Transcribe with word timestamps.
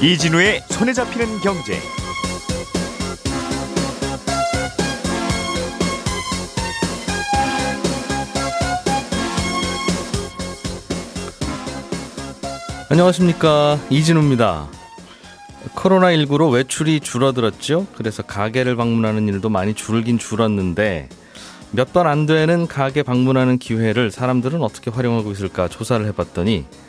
이진우의 0.00 0.62
손에 0.68 0.92
잡히는 0.92 1.40
경제. 1.40 1.78
안녕하십니까 12.90 13.78
이진우입니다. 13.90 14.68
코로나19로 15.74 16.50
외출이 16.52 17.00
줄어들었죠. 17.00 17.86
그래서 17.94 18.22
가게를 18.22 18.76
방문하는 18.76 19.28
일도 19.28 19.48
많이 19.50 19.74
줄긴 19.74 20.18
줄었는데 20.18 21.08
몇 21.70 21.92
번 21.92 22.06
안 22.06 22.24
되는 22.24 22.66
가게 22.66 23.02
방문하는 23.02 23.58
기회를 23.58 24.10
사람들은 24.10 24.62
어떻게 24.62 24.90
활용하고 24.90 25.30
있을까 25.32 25.68
조사를 25.68 26.04
해봤더니 26.06 26.64
어, 26.64 26.87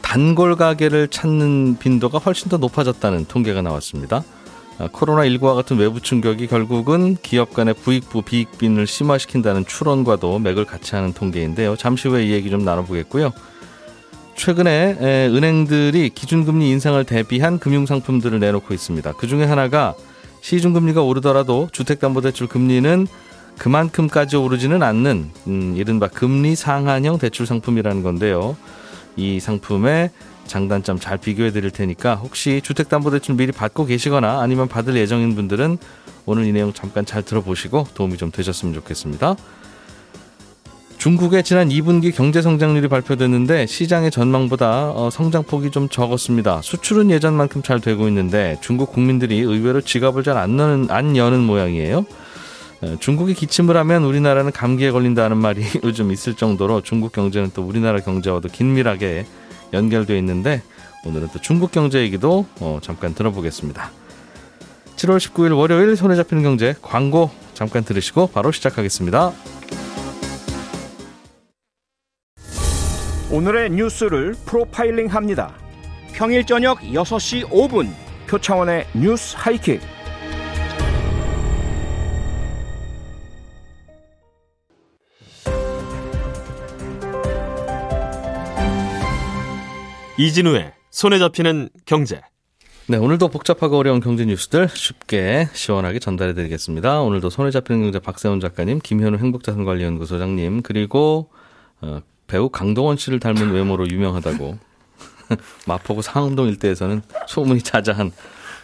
단골 0.00 0.56
가게를 0.56 1.08
찾는 1.08 1.78
빈도가 1.78 2.18
훨씬 2.18 2.48
더 2.48 2.56
높아졌다는 2.56 3.26
통계가 3.26 3.62
나왔습니다. 3.62 4.24
어, 4.78 4.88
코로나19와 4.88 5.54
같은 5.54 5.76
외부 5.76 6.00
충격이 6.00 6.46
결국은 6.46 7.16
기업 7.22 7.54
간의 7.54 7.74
부익부 7.74 8.22
비익빈을 8.22 8.86
심화시킨다는 8.86 9.64
추론과도 9.66 10.38
맥을 10.38 10.64
같이 10.64 10.94
하는 10.94 11.12
통계인데요. 11.12 11.76
잠시 11.76 12.08
후에 12.08 12.26
이 12.26 12.32
얘기 12.32 12.50
좀 12.50 12.64
나눠보겠고요. 12.64 13.32
최근에 14.34 14.96
에, 14.98 15.28
은행들이 15.28 16.10
기준금리 16.10 16.68
인상을 16.70 17.04
대비한 17.04 17.58
금융상품들을 17.58 18.40
내놓고 18.40 18.72
있습니다. 18.72 19.12
그 19.12 19.26
중에 19.26 19.44
하나가 19.44 19.94
시중금리가 20.40 21.02
오르더라도 21.02 21.68
주택담보대출 21.70 22.48
금리는 22.48 23.06
그만큼까지 23.58 24.36
오르지는 24.36 24.82
않는 24.82 25.30
음, 25.46 25.74
이른바 25.76 26.08
금리 26.08 26.56
상한형 26.56 27.18
대출 27.18 27.46
상품이라는 27.46 28.02
건데요. 28.02 28.56
이 29.16 29.40
상품의 29.40 30.10
장단점 30.46 30.98
잘 30.98 31.18
비교해 31.18 31.50
드릴 31.52 31.70
테니까 31.70 32.16
혹시 32.16 32.60
주택담보대출 32.62 33.36
미리 33.36 33.52
받고 33.52 33.86
계시거나 33.86 34.40
아니면 34.40 34.68
받을 34.68 34.96
예정인 34.96 35.34
분들은 35.34 35.78
오늘 36.26 36.44
이 36.46 36.52
내용 36.52 36.72
잠깐 36.72 37.04
잘 37.04 37.22
들어보시고 37.22 37.88
도움이 37.94 38.16
좀 38.16 38.30
되셨으면 38.30 38.74
좋겠습니다. 38.74 39.36
중국의 40.98 41.42
지난 41.42 41.68
2분기 41.68 42.14
경제 42.14 42.40
성장률이 42.42 42.86
발표됐는데 42.86 43.66
시장의 43.66 44.12
전망보다 44.12 44.90
어, 44.90 45.10
성장폭이 45.10 45.72
좀 45.72 45.88
적었습니다. 45.88 46.62
수출은 46.62 47.10
예전만큼 47.10 47.62
잘 47.62 47.80
되고 47.80 48.06
있는데 48.06 48.56
중국 48.60 48.92
국민들이 48.92 49.40
의외로 49.40 49.80
지갑을 49.80 50.22
잘 50.22 50.36
안 50.36 50.56
여는, 50.58 50.90
안 50.90 51.16
여는 51.16 51.40
모양이에요. 51.40 52.06
어, 52.82 52.96
중국이 52.98 53.34
기침을 53.34 53.76
하면 53.76 54.02
우리나라는 54.04 54.50
감기에 54.50 54.90
걸린다는 54.90 55.36
말이 55.36 55.64
요즘 55.84 56.10
있을 56.10 56.34
정도로 56.34 56.82
중국 56.82 57.12
경제는 57.12 57.52
또 57.54 57.62
우리나라 57.62 58.00
경제와도 58.00 58.48
긴밀하게 58.48 59.24
연결되어 59.72 60.16
있는데 60.18 60.62
오늘은 61.06 61.28
또 61.32 61.40
중국 61.40 61.70
경제 61.72 62.00
얘기도 62.00 62.46
어, 62.60 62.80
잠깐 62.82 63.14
들어보겠습니다. 63.14 63.90
7월 64.96 65.18
19일 65.18 65.56
월요일 65.56 65.96
손에 65.96 66.16
잡히는 66.16 66.42
경제 66.42 66.74
광고 66.82 67.30
잠깐 67.54 67.84
들으시고 67.84 68.28
바로 68.28 68.52
시작하겠습니다. 68.52 69.32
오늘의 73.30 73.70
뉴스를 73.70 74.34
프로파일링 74.44 75.06
합니다. 75.06 75.54
평일 76.12 76.44
저녁 76.44 76.80
6시 76.80 77.48
5분 77.48 77.90
표창원의 78.26 78.86
뉴스 78.94 79.34
하이킥. 79.38 79.80
이진우의 90.18 90.72
손에 90.90 91.18
잡히는 91.18 91.70
경제. 91.86 92.20
네, 92.86 92.96
오늘도 92.96 93.28
복잡하고 93.28 93.78
어려운 93.78 94.00
경제 94.00 94.24
뉴스들 94.24 94.68
쉽게 94.68 95.48
시원하게 95.52 95.98
전달해 95.98 96.34
드리겠습니다. 96.34 97.00
오늘도 97.00 97.30
손에 97.30 97.50
잡히는 97.50 97.82
경제 97.82 97.98
박세훈 97.98 98.40
작가님, 98.40 98.80
김현우 98.82 99.16
행복자산관리연구소장님, 99.18 100.62
그리고 100.62 101.30
어, 101.80 102.00
배우 102.26 102.48
강동원 102.50 102.96
씨를 102.96 103.20
닮은 103.20 103.52
외모로 103.52 103.88
유명하다고 103.88 104.58
마포구 105.66 106.02
상암동 106.02 106.48
일대에서는 106.48 107.02
소문이 107.26 107.62
자자한 107.62 108.12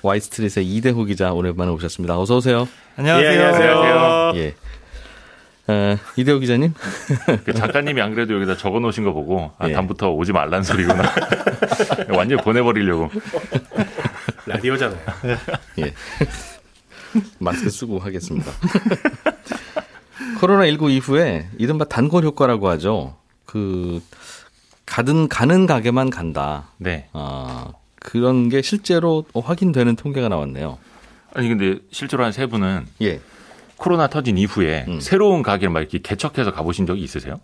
와이스트릿의 0.03 0.67
이대호 0.67 1.05
기자 1.05 1.33
오랜만에 1.33 1.71
오셨습니다. 1.73 2.19
어서 2.21 2.37
오세요. 2.37 2.69
안녕하세요. 2.97 3.31
예, 3.31 3.35
안녕하세요. 3.35 4.33
예. 4.37 4.55
어, 5.69 5.97
이대호 6.17 6.39
기자님. 6.39 6.73
그 7.45 7.53
작가님이 7.53 8.01
안 8.01 8.15
그래도 8.15 8.35
여기다 8.35 8.57
적어 8.57 8.81
놓으신 8.81 9.05
거 9.05 9.13
보고 9.13 9.53
아, 9.59 9.69
예. 9.69 9.73
다음부터 9.73 10.11
오지 10.11 10.33
말란 10.33 10.63
소리구나. 10.63 11.03
완전 12.11 12.39
히 12.39 12.43
보내버리려고. 12.43 13.11
라디오잖아요. 14.47 15.01
예. 15.81 15.95
마스크 17.39 17.69
쓰고 17.71 17.99
하겠습니다. 17.99 18.51
코로나19 20.41 20.91
이후에 20.91 21.49
이른바 21.59 21.85
단골 21.85 22.25
효과라고 22.25 22.69
하죠. 22.71 23.17
그, 23.45 24.01
가든, 24.87 25.29
가는 25.29 25.67
가게만 25.67 26.11
간다. 26.11 26.69
네. 26.79 27.09
아, 27.13 27.73
그런 28.01 28.49
게 28.49 28.63
실제로 28.63 29.25
확인되는 29.35 29.97
통계가 29.97 30.29
나왔네요. 30.29 30.79
아니 31.35 31.49
근데 31.49 31.79
실제로 31.91 32.25
한 32.25 32.33
세 32.33 32.47
분은 32.47 32.87
예. 33.03 33.21
코로나 33.79 34.09
터진 34.09 34.37
이후에 34.39 34.85
음. 34.89 35.01
새로운 35.01 35.43
가게를 35.43 35.71
막 35.71 35.81
이렇게 35.81 35.99
개척해서 35.99 36.53
가보신 36.53 36.87
적이 36.87 37.03
있으세요? 37.03 37.41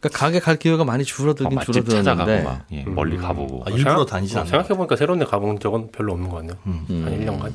그러니까 0.00 0.18
가게 0.18 0.38
갈 0.40 0.56
기회가 0.56 0.84
많이 0.84 1.02
막 1.02 1.06
줄어들긴 1.06 1.54
맛집 1.54 1.88
찾아가고 1.88 2.30
줄어들었는데. 2.30 2.42
막 2.44 2.66
예, 2.72 2.84
멀리 2.84 3.16
가보고 3.16 3.62
아, 3.66 3.70
일부러 3.70 4.04
다니진 4.04 4.36
않나요? 4.38 4.50
생각해 4.50 4.76
보니까 4.76 4.96
새로운 4.96 5.18
데 5.18 5.24
가본 5.24 5.60
적은 5.60 5.92
별로 5.92 6.12
없는 6.12 6.28
것 6.28 6.36
같네요. 6.38 6.56
음. 6.66 7.02
한 7.04 7.18
1년간. 7.20 7.52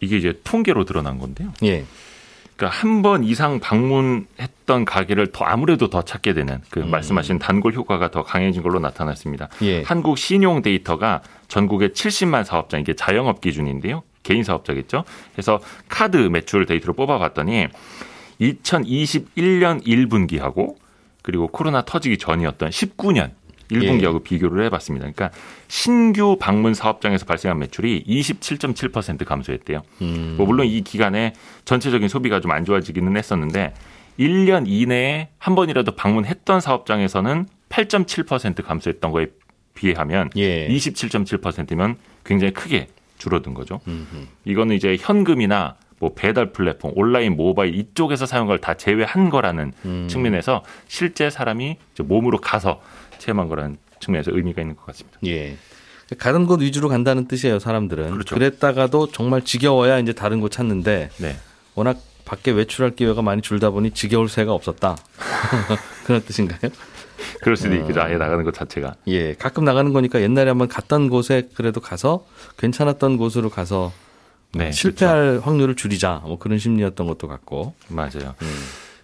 이게 0.00 0.16
이제 0.18 0.38
통계로 0.44 0.84
드러난 0.84 1.18
건데요. 1.18 1.52
예. 1.62 1.84
그러니까 2.56 2.78
한 2.80 3.02
번 3.02 3.22
이상 3.24 3.60
방문했던 3.60 4.84
가게를 4.86 5.30
더 5.32 5.44
아무래도 5.44 5.88
더 5.90 6.02
찾게 6.02 6.32
되는 6.34 6.60
그 6.70 6.80
음. 6.80 6.90
말씀하신 6.90 7.38
단골 7.38 7.74
효과가 7.74 8.10
더 8.10 8.22
강해진 8.22 8.62
걸로 8.62 8.78
나타났습니다. 8.78 9.48
예. 9.62 9.82
한국 9.82 10.18
신용 10.18 10.62
데이터가 10.62 11.22
전국에 11.48 11.88
70만 11.88 12.44
사업자 12.44 12.78
이게 12.78 12.94
자영업 12.94 13.40
기준인데요. 13.40 14.02
개인 14.26 14.42
사업자겠죠. 14.42 15.04
그래서 15.32 15.60
카드 15.88 16.16
매출 16.16 16.66
데이터를 16.66 16.94
뽑아봤더니 16.94 17.68
2021년 18.40 19.84
1분기하고 19.86 20.76
그리고 21.22 21.46
코로나 21.48 21.82
터지기 21.84 22.18
전이었던 22.18 22.70
19년 22.70 23.30
1분기하고 23.70 24.22
비교를 24.22 24.64
해봤습니다. 24.66 25.10
그러니까 25.10 25.30
신규 25.68 26.36
방문 26.40 26.74
사업장에서 26.74 27.24
발생한 27.26 27.58
매출이 27.58 28.04
27.7% 28.06 29.24
감소했대요. 29.24 29.82
음. 30.02 30.34
뭐 30.36 30.46
물론 30.46 30.66
이 30.66 30.82
기간에 30.82 31.32
전체적인 31.64 32.08
소비가 32.08 32.40
좀 32.40 32.52
안 32.52 32.64
좋아지기는 32.64 33.16
했었는데 33.16 33.74
1년 34.18 34.64
이내에 34.66 35.28
한 35.38 35.54
번이라도 35.54 35.96
방문했던 35.96 36.60
사업장에서는 36.60 37.46
8.7% 37.68 38.64
감소했던 38.64 39.10
거에 39.10 39.26
비하면 39.74 40.30
예. 40.36 40.68
27.7%면 40.68 41.96
굉장히 42.24 42.52
크게 42.52 42.86
줄어든 43.18 43.54
거죠. 43.54 43.80
음흠. 43.86 44.26
이거는 44.44 44.76
이제 44.76 44.96
현금이나 45.00 45.76
뭐 45.98 46.12
배달 46.14 46.52
플랫폼, 46.52 46.92
온라인 46.94 47.36
모바일 47.36 47.74
이쪽에서 47.74 48.26
사용한 48.26 48.48
걸 48.48 48.58
다 48.58 48.74
제외한 48.74 49.30
거라는 49.30 49.72
음. 49.84 50.06
측면에서 50.10 50.62
실제 50.88 51.30
사람이 51.30 51.76
몸으로 52.00 52.38
가서 52.38 52.80
체험한 53.18 53.48
거라는 53.48 53.78
측면에서 54.00 54.30
의미가 54.34 54.60
있는 54.60 54.76
것 54.76 54.84
같습니다. 54.86 55.18
예. 55.26 55.56
가는 56.18 56.46
곳 56.46 56.60
위주로 56.60 56.88
간다는 56.88 57.26
뜻이에요, 57.26 57.58
사람들은. 57.58 58.10
그렇죠. 58.12 58.36
랬다가도 58.38 59.08
정말 59.10 59.42
지겨워야 59.42 59.98
이제 59.98 60.12
다른 60.12 60.40
곳 60.40 60.50
찾는데 60.52 61.10
네. 61.18 61.36
워낙 61.74 61.98
밖에 62.24 62.50
외출할 62.50 62.94
기회가 62.94 63.22
많이 63.22 63.40
줄다 63.42 63.70
보니 63.70 63.92
지겨울 63.92 64.28
새가 64.28 64.52
없었다. 64.52 64.96
그런 66.04 66.22
뜻인가요? 66.22 66.70
그럴 67.42 67.56
수도 67.56 67.74
어. 67.74 67.78
있겠죠. 67.78 68.00
아예 68.00 68.16
나가는 68.16 68.44
것 68.44 68.54
자체가. 68.54 68.94
예. 69.08 69.34
가끔 69.34 69.64
나가는 69.64 69.92
거니까 69.92 70.20
옛날에 70.20 70.48
한번 70.48 70.68
갔던 70.68 71.08
곳에 71.08 71.48
그래도 71.54 71.80
가서 71.80 72.24
괜찮았던 72.58 73.16
곳으로 73.16 73.50
가서 73.50 73.92
네. 74.54 74.72
실패할 74.72 75.40
확률을 75.42 75.74
줄이자. 75.74 76.22
뭐 76.24 76.38
그런 76.38 76.58
심리였던 76.58 77.06
것도 77.06 77.28
같고. 77.28 77.74
그렇죠. 77.88 78.18
맞아요. 78.18 78.34
음. 78.42 78.46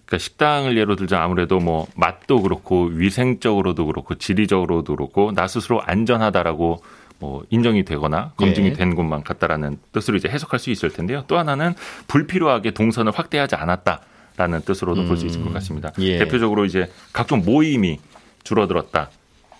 그러니까 0.06 0.18
식당을 0.18 0.76
예로 0.76 0.96
들자 0.96 1.22
아무래도 1.22 1.58
뭐 1.58 1.86
맛도 1.96 2.42
그렇고 2.42 2.84
위생적으로도 2.84 3.86
그렇고 3.86 4.14
지리적으로도 4.14 4.96
그렇고 4.96 5.32
나 5.32 5.48
스스로 5.48 5.80
안전하다라고 5.82 6.82
뭐 7.18 7.44
인정이 7.50 7.84
되거나 7.84 8.32
검증이 8.36 8.68
예. 8.68 8.72
된 8.72 8.94
곳만 8.94 9.22
같다라는 9.22 9.78
뜻으로 9.92 10.16
이제 10.16 10.28
해석할 10.28 10.58
수 10.58 10.70
있을 10.70 10.90
텐데요. 10.90 11.24
또 11.28 11.38
하나는 11.38 11.74
불필요하게 12.08 12.72
동선을 12.72 13.12
확대하지 13.12 13.54
않았다 13.54 14.00
라는 14.36 14.60
뜻으로도 14.62 15.04
볼수 15.04 15.26
있을 15.26 15.44
것 15.44 15.52
같습니다. 15.54 15.92
예. 15.98 16.18
대표적으로 16.18 16.64
이제 16.64 16.90
각종 17.12 17.42
모임이 17.44 17.98
줄어들었다. 18.44 19.10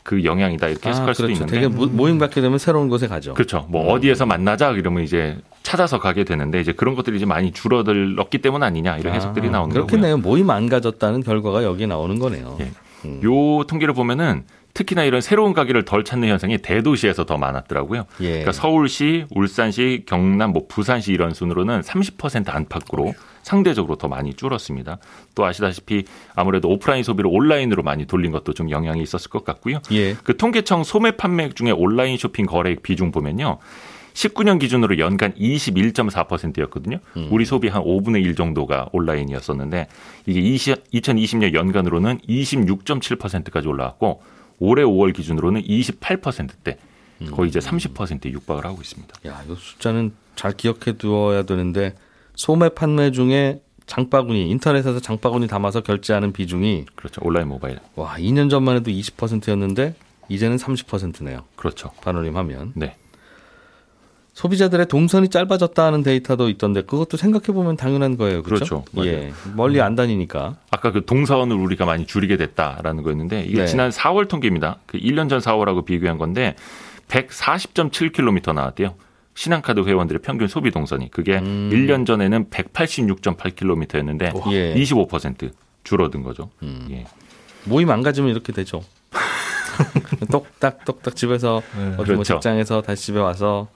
그 0.02 0.24
영향이다 0.24 0.66
이렇게 0.66 0.88
해석할 0.88 1.14
수도 1.14 1.28
그렇죠. 1.28 1.44
있는데 1.44 1.60
되게 1.60 1.68
모- 1.68 1.86
모임 1.86 2.18
갖게 2.18 2.40
되면 2.40 2.58
새로운 2.58 2.88
곳에 2.88 3.06
가죠. 3.06 3.34
그렇죠. 3.34 3.66
뭐 3.68 3.92
어디에서 3.92 4.26
만나자 4.26 4.70
이러면 4.72 5.04
이제 5.04 5.38
찾아서 5.62 6.00
가게 6.00 6.24
되는데 6.24 6.60
이제 6.60 6.72
그런 6.72 6.96
것들이 6.96 7.16
이제 7.18 7.24
많이 7.24 7.52
줄어들었기 7.52 8.38
때문 8.38 8.64
아니냐 8.64 8.98
이런 8.98 9.14
해석들이 9.14 9.46
아, 9.48 9.50
나오는 9.52 9.68
거고요. 9.68 9.86
그렇겠네요. 9.86 10.16
모임 10.16 10.50
안 10.50 10.68
가졌다는 10.68 11.22
결과가 11.22 11.62
여기 11.62 11.86
나오는 11.86 12.18
거네요. 12.18 12.56
예. 12.60 12.72
음. 13.04 13.20
요 13.24 13.64
통계를 13.64 13.94
보면은 13.94 14.44
특히나 14.74 15.04
이런 15.04 15.20
새로운 15.20 15.52
가게를 15.52 15.84
덜 15.84 16.02
찾는 16.02 16.28
현상이 16.28 16.58
대도시에서 16.58 17.26
더 17.26 17.36
많았더라고요. 17.36 18.06
예. 18.20 18.28
그러니까 18.28 18.52
서울시, 18.52 19.26
울산시, 19.30 20.04
경남, 20.06 20.52
뭐 20.52 20.66
부산시 20.66 21.12
이런 21.12 21.34
순으로는 21.34 21.82
30% 21.82 22.48
안팎으로 22.48 23.12
상대적으로 23.42 23.96
더 23.96 24.08
많이 24.08 24.32
줄었습니다. 24.32 24.98
또 25.34 25.44
아시다시피 25.44 26.04
아무래도 26.34 26.70
오프라인 26.70 27.02
소비를 27.02 27.28
온라인으로 27.32 27.82
많이 27.82 28.06
돌린 28.06 28.32
것도 28.32 28.54
좀 28.54 28.70
영향이 28.70 29.02
있었을 29.02 29.30
것 29.30 29.44
같고요. 29.44 29.80
예. 29.92 30.14
그 30.14 30.36
통계청 30.36 30.84
소매 30.84 31.10
판매액 31.12 31.54
중에 31.54 31.70
온라인 31.70 32.16
쇼핑 32.16 32.46
거래액 32.46 32.82
비중 32.82 33.12
보면요. 33.12 33.58
19년 34.14 34.58
기준으로 34.58 34.98
연간 34.98 35.32
21.4%였거든요. 35.34 36.98
우리 37.30 37.44
소비 37.44 37.68
한 37.68 37.82
5분의 37.82 38.24
1 38.24 38.34
정도가 38.34 38.88
온라인이었었는데 38.92 39.88
이게 40.26 40.40
20, 40.40 40.90
2020년 40.92 41.54
연간으로는 41.54 42.18
26.7%까지 42.28 43.68
올라왔고 43.68 44.22
올해 44.58 44.84
5월 44.84 45.14
기준으로는 45.14 45.62
28%대 45.62 46.78
거의 47.30 47.48
이제 47.50 47.58
30%에 47.60 48.30
육박을 48.32 48.64
하고 48.64 48.80
있습니다. 48.80 49.14
야, 49.26 49.42
이거 49.44 49.54
숫자는 49.54 50.12
잘 50.34 50.52
기억해 50.52 50.98
두어야 50.98 51.44
되는데 51.44 51.94
소매 52.34 52.68
판매 52.68 53.10
중에 53.10 53.60
장바구니 53.86 54.50
인터넷에서 54.50 55.00
장바구니 55.00 55.48
담아서 55.48 55.82
결제하는 55.82 56.32
비중이 56.32 56.86
그렇죠. 56.94 57.20
온라인 57.24 57.48
모바일. 57.48 57.78
와 57.94 58.14
2년 58.16 58.48
전만 58.50 58.76
해도 58.76 58.90
20%였는데 58.90 59.94
이제는 60.28 60.56
30%네요. 60.56 61.44
그렇죠. 61.56 61.90
반올림 62.02 62.36
하면 62.36 62.72
네. 62.74 62.96
소비자들의 64.34 64.86
동선이 64.86 65.28
짧아졌다는 65.28 66.02
데이터도 66.02 66.48
있던데 66.50 66.82
그것도 66.82 67.16
생각해 67.16 67.46
보면 67.46 67.76
당연한 67.76 68.16
거예요. 68.16 68.42
그렇죠? 68.42 68.84
그렇죠. 68.92 69.08
예. 69.08 69.32
멀리 69.54 69.80
안 69.80 69.94
다니니까. 69.94 70.56
아까 70.70 70.90
그 70.90 71.04
동사원을 71.04 71.54
우리가 71.56 71.84
많이 71.84 72.06
줄이게 72.06 72.36
됐다라는 72.38 73.02
거였는데 73.02 73.44
이게 73.44 73.60
네. 73.60 73.66
지난 73.66 73.90
4월 73.90 74.28
통계입니다. 74.28 74.78
그 74.86 74.98
1년 74.98 75.28
전 75.28 75.40
4월하고 75.40 75.84
비교한 75.84 76.16
건데 76.16 76.56
140.7km 77.08 78.54
나왔대요. 78.54 78.94
신한카드 79.34 79.80
회원들의 79.80 80.20
평균 80.22 80.48
소비 80.48 80.70
동선이 80.70 81.10
그게 81.10 81.38
음. 81.38 81.70
1년 81.72 82.06
전에는 82.06 82.50
186.8km였는데 82.50 84.52
예. 84.52 84.74
25% 84.74 85.50
줄어든 85.84 86.22
거죠. 86.22 86.50
음. 86.62 86.86
예. 86.90 87.04
모임 87.64 87.90
안 87.90 88.02
가지면 88.02 88.30
이렇게 88.30 88.52
되죠. 88.52 88.82
똑딱 90.30 90.84
똑딱 90.84 91.16
집에서 91.16 91.62
어디 91.76 91.96
뭐 91.96 92.04
그렇죠. 92.04 92.34
직장에서 92.34 92.82
다시 92.82 93.06
집에 93.06 93.18
와서 93.18 93.68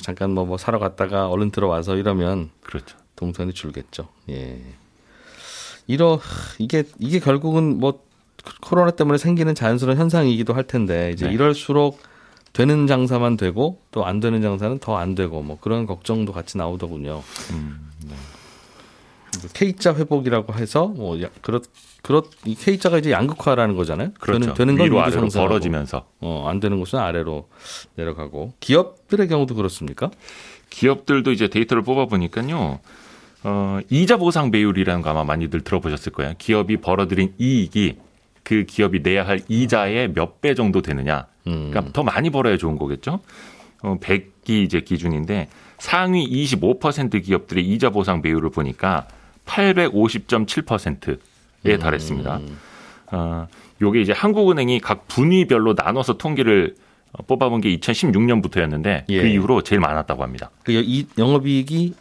잠깐 0.00 0.30
뭐, 0.30 0.44
뭐 0.44 0.56
사러 0.58 0.78
갔다가 0.78 1.28
얼른 1.28 1.50
들어와서 1.50 1.96
이러면 1.96 2.50
그렇죠. 2.62 2.96
동선이 3.16 3.52
줄겠죠. 3.52 4.08
예. 4.30 4.60
이러 5.86 6.20
이게 6.58 6.84
이게 6.98 7.18
결국은 7.18 7.78
뭐 7.78 8.00
코로나 8.60 8.90
때문에 8.90 9.18
생기는 9.18 9.54
자연스러운 9.54 9.98
현상이기도 9.98 10.54
할 10.54 10.64
텐데 10.64 11.10
이제 11.12 11.26
네. 11.26 11.32
이럴수록 11.34 12.00
되는 12.52 12.86
장사만 12.86 13.36
되고 13.36 13.80
또 13.90 14.04
안 14.04 14.20
되는 14.20 14.42
장사는 14.42 14.78
더 14.78 14.96
안 14.98 15.14
되고 15.14 15.42
뭐 15.42 15.58
그런 15.60 15.86
걱정도 15.86 16.32
같이 16.32 16.58
나오더군요. 16.58 17.22
음, 17.52 17.90
네. 18.06 18.14
K자 19.54 19.94
회복이라고 19.94 20.54
해서 20.54 20.86
뭐 20.88 21.20
야, 21.22 21.28
그렇 21.40 21.60
그렇 22.02 22.22
이 22.44 22.54
K자가 22.54 22.98
이제 22.98 23.10
양극화라는 23.10 23.76
거잖아요. 23.76 24.10
그렇죠. 24.20 24.40
되는, 24.40 24.54
되는 24.54 24.76
건 24.76 24.86
위로 24.86 25.00
아래로 25.02 25.28
벌어지면서 25.28 26.04
어, 26.20 26.46
안 26.48 26.60
되는 26.60 26.78
곳은 26.78 26.98
아래로 26.98 27.48
내려가고 27.96 28.52
기업들의 28.60 29.28
경우도 29.28 29.54
그렇습니까? 29.54 30.10
기업들도 30.70 31.32
이제 31.32 31.48
데이터를 31.48 31.82
뽑아 31.82 32.06
보니까요. 32.06 32.80
어, 33.44 33.78
이자 33.90 34.16
보상 34.18 34.50
배율이라는 34.50 35.02
거 35.02 35.10
아마 35.10 35.24
많이들 35.24 35.62
들어보셨을 35.62 36.12
거예요. 36.12 36.34
기업이 36.38 36.78
벌어들인 36.78 37.34
이익이 37.38 37.98
그 38.44 38.64
기업이 38.64 39.00
내야 39.02 39.26
할 39.26 39.40
이자의 39.48 40.12
몇 40.12 40.40
배 40.40 40.54
정도 40.54 40.82
되느냐. 40.82 41.26
음. 41.46 41.70
그러니까 41.70 41.92
더 41.92 42.02
많이 42.02 42.30
벌어야 42.30 42.56
좋은 42.56 42.76
거겠죠. 42.76 43.20
어, 43.82 43.96
100이 44.00 44.50
이제 44.64 44.80
기준인데 44.80 45.48
상위 45.78 46.28
25% 46.44 47.24
기업들의 47.24 47.64
이자 47.66 47.90
보상 47.90 48.22
배율을 48.22 48.50
보니까 48.50 49.08
850.7%에 49.46 51.78
달했습니다. 51.78 52.40
어, 53.12 53.46
요게 53.80 54.00
이제 54.00 54.12
한국은행이 54.12 54.80
각 54.80 55.06
분위별로 55.08 55.74
나눠서 55.76 56.18
통계를 56.18 56.74
어, 57.12 57.22
뽑아본 57.24 57.60
게 57.60 57.76
2016년부터였는데 57.76 59.04
예. 59.08 59.20
그 59.20 59.26
이후로 59.26 59.62
제일 59.62 59.80
많았다고 59.80 60.22
합니다. 60.22 60.50
그 60.64 60.72
이, 60.72 61.06
영업이익이 61.18 61.94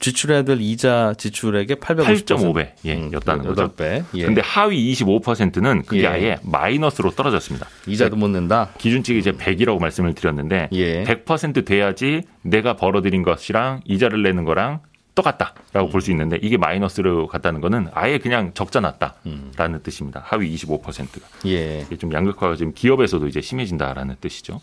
지출해야 0.00 0.42
될 0.42 0.60
이자 0.60 1.14
지출액의 1.16 1.76
850%. 1.76 2.24
8.5배 2.24 2.72
예, 2.86 3.10
였다는 3.12 3.44
거죠. 3.44 3.68
8배. 3.68 4.04
예. 4.14 4.24
근데 4.24 4.40
하위 4.40 4.92
25%는 4.92 5.82
그게 5.82 6.02
예. 6.02 6.06
아예 6.06 6.36
마이너스로 6.42 7.10
떨어졌습니다. 7.10 7.68
이자도 7.86 8.16
못 8.16 8.28
낸다. 8.28 8.70
기준치가 8.78 9.18
이제 9.18 9.32
100이라고 9.32 9.78
말씀을 9.78 10.14
드렸는데 10.14 10.68
예. 10.72 11.04
100% 11.04 11.66
돼야지 11.66 12.22
내가 12.42 12.76
벌어들인 12.76 13.22
것이랑 13.22 13.82
이자를 13.84 14.22
내는 14.22 14.44
거랑 14.44 14.80
똑같다라고 15.20 15.90
볼수 15.90 16.10
있는데 16.10 16.38
이게 16.42 16.56
마이너스로 16.56 17.26
갔다는 17.26 17.60
거는 17.60 17.88
아예 17.92 18.18
그냥 18.18 18.52
적자 18.54 18.80
났다라는 18.80 19.82
뜻입니다. 19.82 20.22
하위 20.24 20.54
25%가. 20.54 21.26
예. 21.46 21.82
이게 21.86 21.96
좀 21.96 22.12
양극화가 22.12 22.56
지금 22.56 22.72
기업에서도 22.74 23.26
이제 23.28 23.40
심해진다라는 23.40 24.16
뜻이죠. 24.20 24.60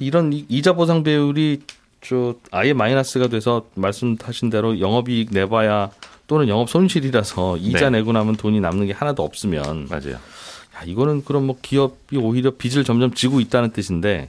이런 0.00 0.32
이- 0.32 0.44
이자 0.48 0.72
보상 0.74 1.02
배율이 1.02 1.62
저 2.00 2.34
아예 2.52 2.72
마이너스가 2.72 3.28
돼서 3.28 3.66
말씀하신 3.74 4.50
대로 4.50 4.78
영업이익 4.78 5.28
내봐야 5.32 5.90
또는 6.26 6.48
영업 6.48 6.68
손실이라서 6.70 7.56
이자 7.56 7.90
네. 7.90 7.98
내고 7.98 8.12
나면 8.12 8.36
돈이 8.36 8.60
남는 8.60 8.86
게 8.86 8.92
하나도 8.92 9.24
없으면 9.24 9.86
맞아요. 9.88 10.12
야, 10.14 10.82
이거는 10.84 11.24
그럼 11.24 11.46
뭐 11.46 11.56
기업이 11.60 12.16
오히려 12.18 12.52
빚을 12.52 12.84
점점 12.84 13.12
지고 13.14 13.40
있다는 13.40 13.70
뜻인데 13.72 14.28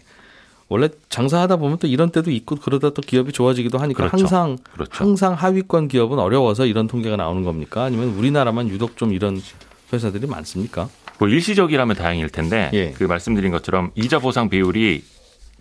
원래 0.70 0.88
장사하다 1.10 1.58
보면 1.58 1.80
또 1.80 1.88
이런 1.88 2.12
때도 2.12 2.30
있고 2.32 2.56
그러다 2.56 2.92
또 2.92 3.02
기업이 3.02 3.32
좋아지기도 3.32 3.80
하니까 3.80 4.08
그렇죠. 4.08 4.24
항상 4.24 4.58
그렇죠. 4.72 4.92
항상 4.94 5.34
하위권 5.34 5.88
기업은 5.88 6.20
어려워서 6.20 6.66
이런 6.68 6.88
통계가 6.88 7.18
나오는 7.18 7.44
겁니까? 7.44 7.84
아니면 7.84 8.10
우리나라만 8.10 8.70
유독 8.70 8.96
좀 8.96 9.12
이런 9.12 9.42
회사들이 9.92 10.28
많습니까? 10.28 10.88
뭐 11.18 11.28
일시적이라면 11.28 11.96
다행일 11.96 12.30
텐데 12.30 12.70
예. 12.74 12.92
그 12.92 13.04
말씀드린 13.04 13.52
것처럼 13.52 13.92
이자 13.96 14.20
보상 14.20 14.48
비율이 14.50 15.04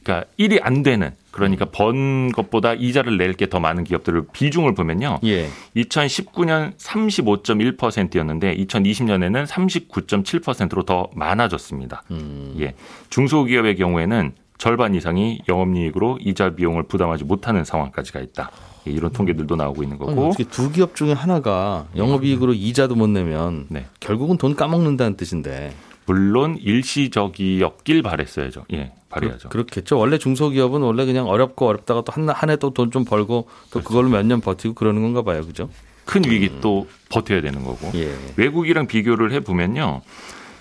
그러니까 0.05 0.31
1이 0.39 0.61
안 0.63 0.83
되는 0.83 1.11
그러니까 1.33 1.65
음. 1.67 1.71
번 1.73 2.33
것보다 2.33 2.75
이자를 2.75 3.17
낼 3.17 3.33
게 3.33 3.47
더 3.47 3.61
많은 3.61 3.85
기업들을 3.85 4.27
비중을 4.33 4.75
보면요. 4.75 5.21
예. 5.25 5.49
2019년 5.77 6.77
35.1%였는데 6.77 8.57
2020년에는 8.57 9.47
39.7%로 9.47 10.83
더 10.85 11.09
많아졌습니다. 11.15 12.03
음. 12.11 12.55
예. 12.61 12.75
중소기업의 13.11 13.77
경우에는 13.77 14.33
절반 14.59 14.95
이상이 14.95 15.41
영업이익으로 15.49 16.19
이자 16.21 16.51
비용을 16.51 16.83
부담하지 16.85 17.25
못하는 17.25 17.65
상황까지 17.65 18.13
가 18.13 18.21
있다. 18.21 18.51
예, 18.89 18.91
이런 18.91 19.13
통계들도 19.13 19.55
나오고 19.57 19.83
있는 19.85 19.97
아니, 20.01 20.07
거고. 20.15 20.29
어떻게 20.29 20.45
두 20.45 20.71
기업 20.73 20.95
중에 20.97 21.13
하나가 21.13 21.87
영업이익으로 21.97 22.55
이자도 22.55 22.97
못 22.97 23.07
내면 23.09 23.67
네. 23.69 23.87
결국은 24.01 24.37
돈 24.37 24.55
까먹는다는 24.57 25.17
뜻인데 25.17 25.73
물론 26.07 26.57
일시적이었길 26.61 28.03
바랬어야죠. 28.03 28.65
예, 28.73 28.93
바래야죠. 29.11 29.49
그, 29.51 29.59
렇겠죠 29.59 29.99
원래 29.99 30.19
중소기업은 30.19 30.81
원래 30.81 31.05
그냥 31.07 31.29
어렵고 31.29 31.67
어렵다가 31.67 32.03
또한해또 32.03 32.71
돈 32.75 32.91
좀 32.91 33.05
벌고 33.05 33.45
그렇죠. 33.45 33.71
또 33.71 33.83
그걸로 33.83 34.09
몇 34.09 34.23
년 34.25 34.41
버티고 34.41 34.75
그러는 34.75 35.03
건가 35.03 35.23
봐요, 35.23 35.43
그죠? 35.47 35.69
큰 36.05 36.25
위기 36.25 36.51
또 36.63 36.89
버텨야 37.11 37.43
되는 37.43 37.63
거고. 37.63 37.91
예. 37.95 38.11
외국이랑 38.37 38.87
비교를 38.87 39.31
해 39.33 39.41
보면요. 39.41 40.01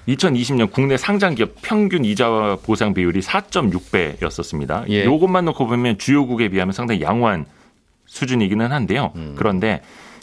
2020년 0.07 0.71
국내 0.71 0.97
상장 0.97 1.35
기업 1.35 1.53
평균 1.61 2.05
이자 2.05 2.57
보상 2.63 2.93
비율이 2.93 3.19
4.6배였었습니다. 3.19 4.89
예. 4.89 5.05
요것만 5.05 5.45
놓고 5.45 5.67
보면 5.67 5.97
주요국에 5.97 6.49
비하면 6.49 6.71
상당히 6.71 7.01
양호한 7.01 7.45
수준이기는 8.05 8.71
한데요. 8.71 9.11
음. 9.15 9.35
그런데 9.37 9.81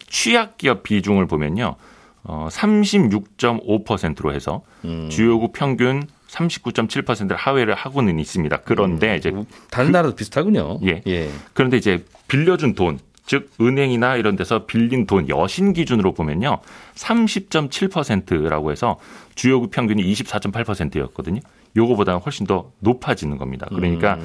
취약 0.08 0.58
기업 0.58 0.82
비중을 0.82 1.26
보면요. 1.26 1.76
어 2.22 2.48
36.5%로 2.50 4.32
해서 4.32 4.62
음. 4.84 5.08
주요국 5.10 5.52
평균 5.52 6.04
39.7%를 6.28 7.36
하회를 7.36 7.74
하고는 7.74 8.18
있습니다. 8.18 8.56
그런데 8.64 9.16
이제 9.16 9.32
다른 9.70 9.92
나라도 9.92 10.16
비슷하군요. 10.16 10.80
예. 10.84 11.02
예. 11.06 11.30
그런데 11.52 11.76
이제 11.76 12.04
빌려준 12.26 12.74
돈, 12.74 12.98
즉 13.26 13.50
은행이나 13.60 14.16
이런 14.16 14.36
데서 14.36 14.66
빌린 14.66 15.06
돈 15.06 15.28
여신 15.28 15.72
기준으로 15.72 16.12
보면요. 16.12 16.58
30.7%라고 16.94 18.70
해서 18.70 18.98
주요국 19.34 19.70
평균이 19.70 20.02
24.8%였거든요. 20.12 21.40
요거보다는 21.76 22.20
훨씬 22.20 22.46
더 22.46 22.70
높아지는 22.80 23.36
겁니다. 23.38 23.66
그러니까 23.70 24.18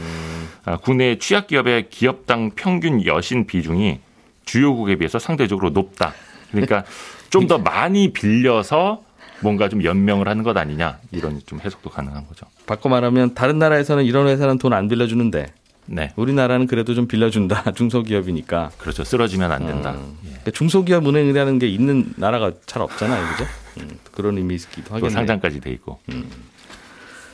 아, 0.65 0.77
국내 0.77 1.18
취약 1.18 1.48
기업의 1.48 1.89
기업당 1.89 2.51
평균 2.56 3.06
여신 3.06 3.48
비중이 3.48 4.00
주요국에 4.46 4.96
비해서 4.98 5.18
상대적으로 5.20 5.70
높다. 5.72 6.13
그러니까 6.51 6.84
좀 7.29 7.48
더 7.48 7.58
많이 7.60 8.12
빌려서 8.12 9.03
뭔가 9.41 9.70
좀 9.70 9.84
연명을 9.84 10.27
하는 10.27 10.44
것 10.44 10.58
아니냐 10.58 11.00
이런 11.12 11.41
좀 11.46 11.60
해석도 11.63 11.89
가능한 11.89 12.27
거죠. 12.27 12.46
바꿔 12.65 12.89
말하면 12.89 13.34
다른 13.36 13.58
나라에서는 13.60 14.03
이런 14.03 14.27
회사는 14.27 14.58
돈 14.58 14.74
안 14.74 14.88
빌려주는데 14.88 15.46
네, 15.91 16.12
우리나라는 16.15 16.67
그래도 16.67 16.93
좀 16.93 17.08
빌려준다. 17.08 17.72
중소기업이니까. 17.74 18.72
그렇죠. 18.77 19.03
쓰러지면 19.03 19.51
안 19.51 19.65
된다. 19.65 19.91
음. 19.91 20.17
예. 20.24 20.29
그러니까 20.29 20.51
중소기업 20.51 21.08
은행이라는 21.08 21.60
게 21.60 21.67
있는 21.67 22.13
나라가 22.15 22.51
잘 22.65 22.81
없잖아요, 22.84 23.25
그죠? 23.31 23.50
음, 23.79 23.98
그런 24.12 24.38
의미이기도 24.38 24.89
또 24.89 24.96
하겠네요. 24.96 25.10
상장까지 25.10 25.60
돼 25.62 25.72
있고. 25.72 26.00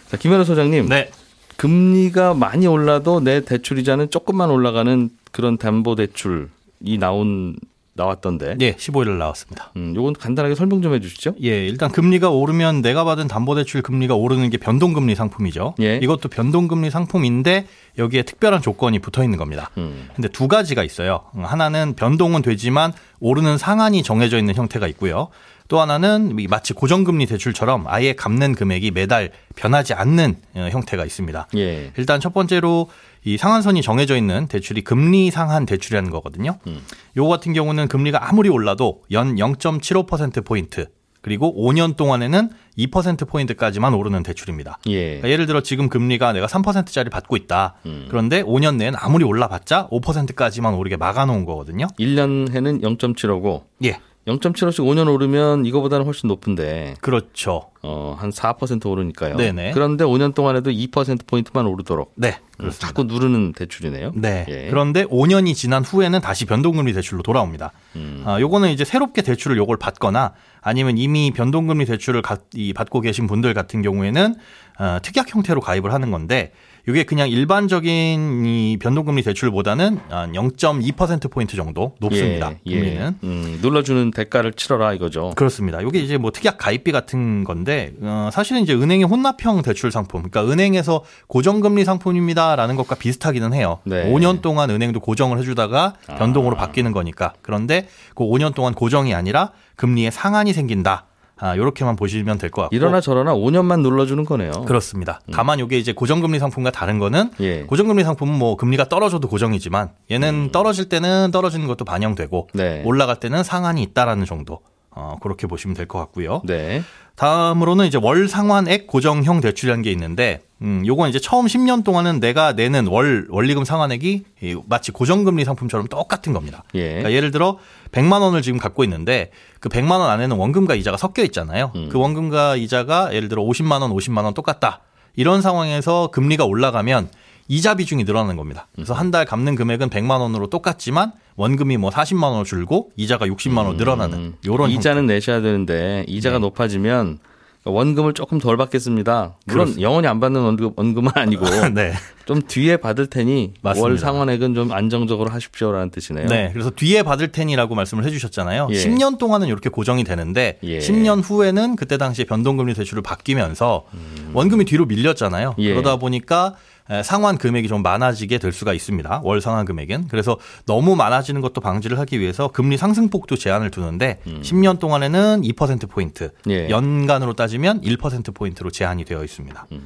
자, 0.07 0.17
김현우 0.17 0.45
소장님. 0.45 0.87
네. 0.87 1.11
금리가 1.57 2.33
많이 2.33 2.67
올라도 2.67 3.19
내 3.19 3.41
대출 3.41 3.77
이자는 3.77 4.09
조금만 4.09 4.49
올라가는 4.49 5.09
그런 5.31 5.57
담보 5.57 5.95
대출이 5.95 6.97
나온 6.99 7.55
나왔던데. 7.95 8.57
예, 8.59 8.73
15일 8.73 9.17
나왔습니다. 9.17 9.71
음, 9.77 9.93
요건 9.95 10.13
간단하게 10.13 10.55
설명 10.55 10.81
좀 10.81 10.93
해주시죠. 10.93 11.35
예, 11.43 11.65
일단 11.65 11.91
금리가 11.91 12.29
오르면 12.29 12.81
내가 12.81 13.05
받은 13.05 13.27
담보대출 13.27 13.81
금리가 13.81 14.15
오르는 14.15 14.49
게 14.49 14.57
변동금리 14.57 15.15
상품이죠. 15.15 15.75
예. 15.79 15.97
이것도 16.03 16.29
변동금리 16.29 16.89
상품인데 16.89 17.67
여기에 17.97 18.23
특별한 18.23 18.61
조건이 18.61 18.99
붙어 18.99 19.23
있는 19.23 19.37
겁니다. 19.37 19.71
음. 19.77 20.09
근데 20.13 20.27
두 20.27 20.47
가지가 20.49 20.83
있어요. 20.83 21.21
하나는 21.33 21.93
변동은 21.95 22.41
되지만 22.41 22.91
오르는 23.21 23.57
상한이 23.57 24.03
정해져 24.03 24.37
있는 24.37 24.55
형태가 24.55 24.87
있고요. 24.87 25.29
또 25.67 25.79
하나는 25.79 26.37
이 26.37 26.47
마치 26.47 26.73
고정금리 26.73 27.25
대출처럼 27.25 27.85
아예 27.87 28.13
갚는 28.13 28.53
금액이 28.53 28.91
매달 28.91 29.31
변하지 29.55 29.93
않는 29.93 30.35
어, 30.55 30.67
형태가 30.71 31.05
있습니다. 31.05 31.47
예. 31.57 31.91
일단 31.97 32.19
첫 32.19 32.33
번째로 32.33 32.89
이 33.25 33.37
상한선이 33.37 33.81
정해져 33.81 34.15
있는 34.15 34.47
대출이 34.47 34.83
금리 34.83 35.31
상한 35.31 35.65
대출이라는 35.65 36.11
거거든요. 36.11 36.59
음. 36.67 36.79
요거 37.17 37.27
같은 37.29 37.53
경우는 37.53 37.87
금리가 37.87 38.29
아무리 38.29 38.49
올라도 38.49 39.01
연 39.11 39.35
0.75% 39.35 40.45
포인트 40.45 40.87
그리고 41.21 41.55
5년 41.57 41.95
동안에는 41.97 42.51
2% 42.77 43.27
포인트까지만 43.27 43.95
오르는 43.95 44.21
대출입니다. 44.21 44.77
예. 44.85 45.05
그러니까 45.05 45.29
예를 45.29 45.47
들어 45.47 45.61
지금 45.61 45.89
금리가 45.89 46.33
내가 46.33 46.45
3%짜리 46.45 47.09
받고 47.09 47.35
있다. 47.35 47.77
음. 47.87 48.05
그런데 48.09 48.43
5년 48.43 48.75
내엔 48.75 48.93
아무리 48.95 49.23
올라봤자 49.23 49.87
5%까지만 49.87 50.75
오르게 50.75 50.97
막아놓은 50.97 51.45
거거든요. 51.45 51.87
1년에는 51.99 52.83
0.75고 52.83 53.63
예, 53.85 53.97
0.75씩 54.27 54.79
5년 54.83 55.11
오르면 55.13 55.65
이거보다는 55.67 56.05
훨씬 56.05 56.27
높은데 56.27 56.95
그렇죠. 56.99 57.69
어, 57.83 58.15
한 58.17 58.31
4% 58.31 58.83
오르니까요. 58.87 59.37
네네. 59.37 59.71
그런데 59.73 60.03
5년 60.03 60.33
동안에도 60.33 60.71
2% 60.71 61.27
포인트만 61.27 61.67
오르도록 61.67 62.13
네, 62.15 62.29
음, 62.29 62.57
그렇습니다. 62.57 62.87
자꾸 62.87 63.03
누르는 63.03 63.53
대출이네요. 63.53 64.13
네. 64.15 64.45
예. 64.49 64.67
그런데 64.71 65.05
5년이 65.05 65.53
지난 65.53 65.83
후에는 65.83 66.21
다시 66.21 66.45
변동금리 66.45 66.93
대출로 66.93 67.21
돌아옵니다. 67.21 67.71
음. 67.97 68.23
아, 68.25 68.39
요거는 68.39 68.71
이제 68.71 68.83
새롭게 68.83 69.21
대출을 69.21 69.57
요걸 69.57 69.77
받거나 69.77 70.33
아니면 70.61 70.97
이미 70.97 71.29
변동금리 71.31 71.85
대출을 71.85 72.23
가- 72.23 72.39
이 72.55 72.73
받고 72.73 73.01
계신 73.01 73.27
분들 73.27 73.53
같은 73.53 73.83
경우에는 73.83 74.33
어, 74.79 74.97
특약 75.03 75.33
형태로 75.33 75.61
가입을 75.61 75.93
하는 75.93 76.09
건데 76.09 76.51
이게 76.87 77.03
그냥 77.03 77.29
일반적인 77.29 78.45
이 78.45 78.77
변동금리 78.77 79.23
대출보다는 79.23 79.99
한 80.09 80.33
0.2% 80.33 81.31
포인트 81.31 81.55
정도 81.55 81.95
높습니다. 81.99 82.51
예, 82.67 82.75
금리는. 82.75 83.15
예. 83.23 83.27
음, 83.27 83.59
눌러주는 83.61 84.11
대가를 84.11 84.53
치러라 84.53 84.93
이거죠. 84.93 85.31
그렇습니다. 85.35 85.81
이게 85.81 85.99
이제 85.99 86.17
뭐 86.17 86.31
특약 86.31 86.57
가입비 86.57 86.91
같은 86.91 87.43
건데 87.43 87.93
어, 88.01 88.29
사실은 88.31 88.61
이제 88.61 88.73
은행의 88.73 89.05
혼납형 89.05 89.63
대출 89.63 89.91
상품, 89.91 90.29
그러니까 90.29 90.51
은행에서 90.51 91.03
고정금리 91.27 91.85
상품입니다라는 91.85 92.75
것과 92.75 92.95
비슷하기는 92.95 93.53
해요. 93.53 93.79
네. 93.83 94.11
5년 94.11 94.41
동안 94.41 94.69
은행도 94.69 94.99
고정을 94.99 95.39
해주다가 95.39 95.95
변동으로 96.05 96.55
바뀌는 96.55 96.91
거니까. 96.91 97.33
그런데 97.41 97.87
그 98.13 98.23
5년 98.23 98.53
동안 98.53 98.73
고정이 98.73 99.13
아니라 99.13 99.51
금리의 99.75 100.11
상한이 100.11 100.53
생긴다. 100.53 101.05
아, 101.37 101.53
이렇게만 101.55 101.95
보시면 101.95 102.37
될 102.37 102.49
것 102.49 102.61
같고. 102.63 102.75
이러나 102.75 103.01
저러나 103.01 103.33
5년만 103.33 103.81
눌러주는 103.81 104.23
거네요. 104.23 104.51
그렇습니다. 104.65 105.19
다만 105.33 105.59
이게 105.59 105.77
이제 105.77 105.91
고정금리 105.93 106.39
상품과 106.39 106.71
다른 106.71 106.99
거는 106.99 107.31
예. 107.41 107.63
고정금리 107.63 108.03
상품은 108.03 108.33
뭐 108.37 108.55
금리가 108.55 108.87
떨어져도 108.89 109.27
고정이지만 109.27 109.89
얘는 110.11 110.51
떨어질 110.51 110.87
때는 110.87 111.31
떨어지는 111.31 111.67
것도 111.67 111.83
반영되고 111.85 112.49
네. 112.53 112.81
올라갈 112.85 113.19
때는 113.19 113.43
상한이 113.43 113.83
있다라는 113.83 114.25
정도. 114.25 114.59
어, 114.95 115.17
그렇게 115.21 115.45
보시면 115.47 115.75
될 115.75 115.85
것 115.87 115.99
같고요. 115.99 116.41
네. 116.45 116.81
다음으로는 117.15 117.85
이제 117.85 117.97
월 118.01 118.27
상환액 118.27 118.87
고정형 118.87 119.39
대출이라는 119.41 119.83
게 119.83 119.91
있는데, 119.91 120.41
음, 120.61 120.83
요건 120.85 121.09
이제 121.09 121.19
처음 121.19 121.45
10년 121.45 121.83
동안은 121.83 122.19
내가 122.19 122.53
내는 122.53 122.87
월, 122.87 123.27
원리금 123.29 123.63
상환액이 123.65 124.23
이 124.41 124.57
마치 124.67 124.91
고정금리 124.91 125.45
상품처럼 125.45 125.87
똑같은 125.87 126.33
겁니다. 126.33 126.63
예. 126.73 126.87
그러니까 126.89 127.11
예를 127.13 127.31
들어 127.31 127.57
100만 127.91 128.21
원을 128.21 128.41
지금 128.41 128.59
갖고 128.59 128.83
있는데 128.83 129.31
그 129.61 129.69
100만 129.69 129.91
원 129.99 130.09
안에는 130.09 130.35
원금과 130.35 130.75
이자가 130.75 130.97
섞여 130.97 131.23
있잖아요. 131.23 131.71
음. 131.75 131.89
그 131.89 131.97
원금과 131.99 132.57
이자가 132.57 133.13
예를 133.13 133.29
들어 133.29 133.43
50만 133.43 133.81
원, 133.81 133.91
50만 133.91 134.23
원 134.23 134.33
똑같다. 134.33 134.81
이런 135.15 135.41
상황에서 135.41 136.07
금리가 136.11 136.43
올라가면 136.43 137.09
이자 137.47 137.75
비중이 137.75 138.03
늘어나는 138.05 138.35
겁니다. 138.37 138.67
그래서 138.75 138.93
한 138.93 139.11
달 139.11 139.23
갚는 139.25 139.55
금액은 139.55 139.89
100만 139.89 140.19
원으로 140.19 140.47
똑같지만 140.47 141.11
원금이 141.35 141.77
뭐 141.77 141.89
40만 141.91 142.23
원 142.31 142.43
줄고 142.43 142.91
이자가 142.97 143.27
60만 143.27 143.65
원 143.65 143.77
늘어나는 143.77 144.33
요런 144.45 144.71
음. 144.71 144.75
이자는 144.75 145.05
내셔야 145.05 145.41
되는데 145.41 146.03
이자가 146.07 146.37
네. 146.37 146.41
높아지면 146.41 147.19
원금을 147.67 148.13
조금 148.13 148.37
덜 148.39 148.57
받겠습니다. 148.57 149.37
물론 149.45 149.65
그렇습니다. 149.65 149.81
영원히 149.81 150.07
안 150.07 150.19
받는 150.19 150.39
원금, 150.41 150.71
원금은 150.75 151.11
아니고 151.15 151.45
형태. 151.47 151.69
네. 151.89 151.93
좀 152.25 152.41
뒤에 152.41 152.77
받을 152.77 153.07
테니 153.07 153.53
맞습니다. 153.61 153.87
월 153.87 153.97
상환액은 153.97 154.53
좀 154.55 154.71
안정적으로 154.71 155.29
하십시오라는 155.31 155.89
뜻이네요. 155.91 156.27
네. 156.27 156.49
그래서 156.53 156.69
뒤에 156.71 157.01
받을 157.03 157.31
테니라고 157.31 157.73
말씀을 157.75 158.03
해주셨잖아요. 158.05 158.67
예. 158.71 158.75
10년 158.75 159.17
동안은 159.17 159.47
이렇게 159.47 159.69
고정이 159.69 160.03
되는데 160.03 160.59
예. 160.63 160.77
10년 160.79 161.21
후에는 161.23 161.75
그때 161.75 161.97
당시에 161.97 162.25
변동금리 162.25 162.73
대출을 162.75 163.01
바뀌면서 163.01 163.85
원금이 164.33 164.65
뒤로 164.65 164.85
밀렸잖아요. 164.85 165.55
음. 165.57 165.63
예. 165.63 165.71
그러다 165.73 165.95
보니까 165.97 166.53
에, 166.55 166.74
상환 167.03 167.37
금액이 167.37 167.67
좀 167.67 167.81
많아지게 167.81 168.37
될 168.37 168.51
수가 168.51 168.73
있습니다. 168.73 169.21
월 169.23 169.41
상환 169.41 169.65
금액은. 169.65 170.07
그래서 170.07 170.37
너무 170.65 170.95
많아지는 170.95 171.41
것도 171.41 171.59
방지를 171.61 171.97
하기 171.99 172.19
위해서 172.19 172.47
금리 172.49 172.77
상승폭도 172.77 173.35
제한을 173.37 173.71
두는데 173.71 174.19
10년 174.25 174.79
동안에는 174.79 175.41
2%포인트, 175.41 176.31
음. 176.45 176.51
예. 176.51 176.69
연간으로 176.69 177.33
따지면 177.33 177.81
1%포인트로 177.81 178.69
제한이 178.69 179.03
되어 179.05 179.23
있습니다. 179.23 179.65
그러니까 179.67 179.79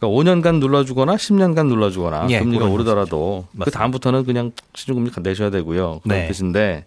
5년간 0.00 0.58
눌러주거나 0.60 1.16
10년간 1.16 1.66
눌러주거나 1.66 2.26
예, 2.30 2.38
금리가 2.40 2.66
오르더라도 2.66 3.46
그 3.52 3.58
맞습니다. 3.58 3.78
다음부터는 3.78 4.24
그냥 4.24 4.52
시중금리 4.74 5.10
내셔야 5.22 5.50
되고요. 5.50 6.00
그런 6.04 6.18
네. 6.18 6.28
뜻인데 6.28 6.86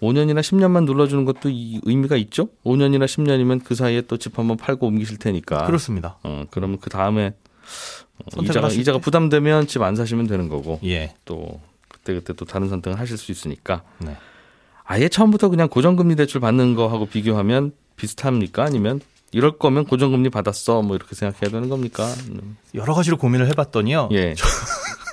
5년이나 0.00 0.40
10년만 0.40 0.84
눌러주는 0.84 1.24
것도 1.24 1.48
이 1.50 1.80
의미가 1.84 2.16
있죠. 2.16 2.48
5년이나 2.64 3.04
10년이면 3.04 3.62
그 3.64 3.74
사이에 3.74 4.00
또 4.02 4.16
집 4.16 4.38
한번 4.38 4.56
팔고 4.56 4.86
옮기실 4.86 5.18
테니까. 5.18 5.64
그렇습니다. 5.66 6.16
어, 6.22 6.44
그러면 6.50 6.78
그 6.80 6.90
다음에 6.90 7.34
이자가 8.42 8.68
이자가 8.68 8.98
때. 8.98 9.02
부담되면 9.02 9.66
집 9.66 9.82
안 9.82 9.96
사시면 9.96 10.26
되는 10.26 10.48
거고 10.48 10.78
예. 10.84 11.14
또 11.24 11.60
그때 11.88 12.14
그때 12.14 12.32
또 12.32 12.44
다른 12.44 12.68
선택을 12.68 12.98
하실 12.98 13.16
수 13.18 13.32
있으니까 13.32 13.82
네. 13.98 14.16
아예 14.84 15.08
처음부터 15.08 15.48
그냥 15.48 15.68
고정금리 15.68 16.16
대출 16.16 16.40
받는 16.40 16.74
거하고 16.74 17.06
비교하면 17.06 17.72
비슷합니까? 17.96 18.64
아니면 18.64 19.00
이럴 19.32 19.58
거면 19.58 19.84
고정금리 19.86 20.28
받았어 20.30 20.82
뭐 20.82 20.94
이렇게 20.96 21.14
생각해야 21.14 21.50
되는 21.50 21.68
겁니까? 21.68 22.06
음. 22.28 22.56
여러 22.74 22.94
가지로 22.94 23.16
고민을 23.16 23.48
해봤더니요. 23.48 24.10
예. 24.12 24.34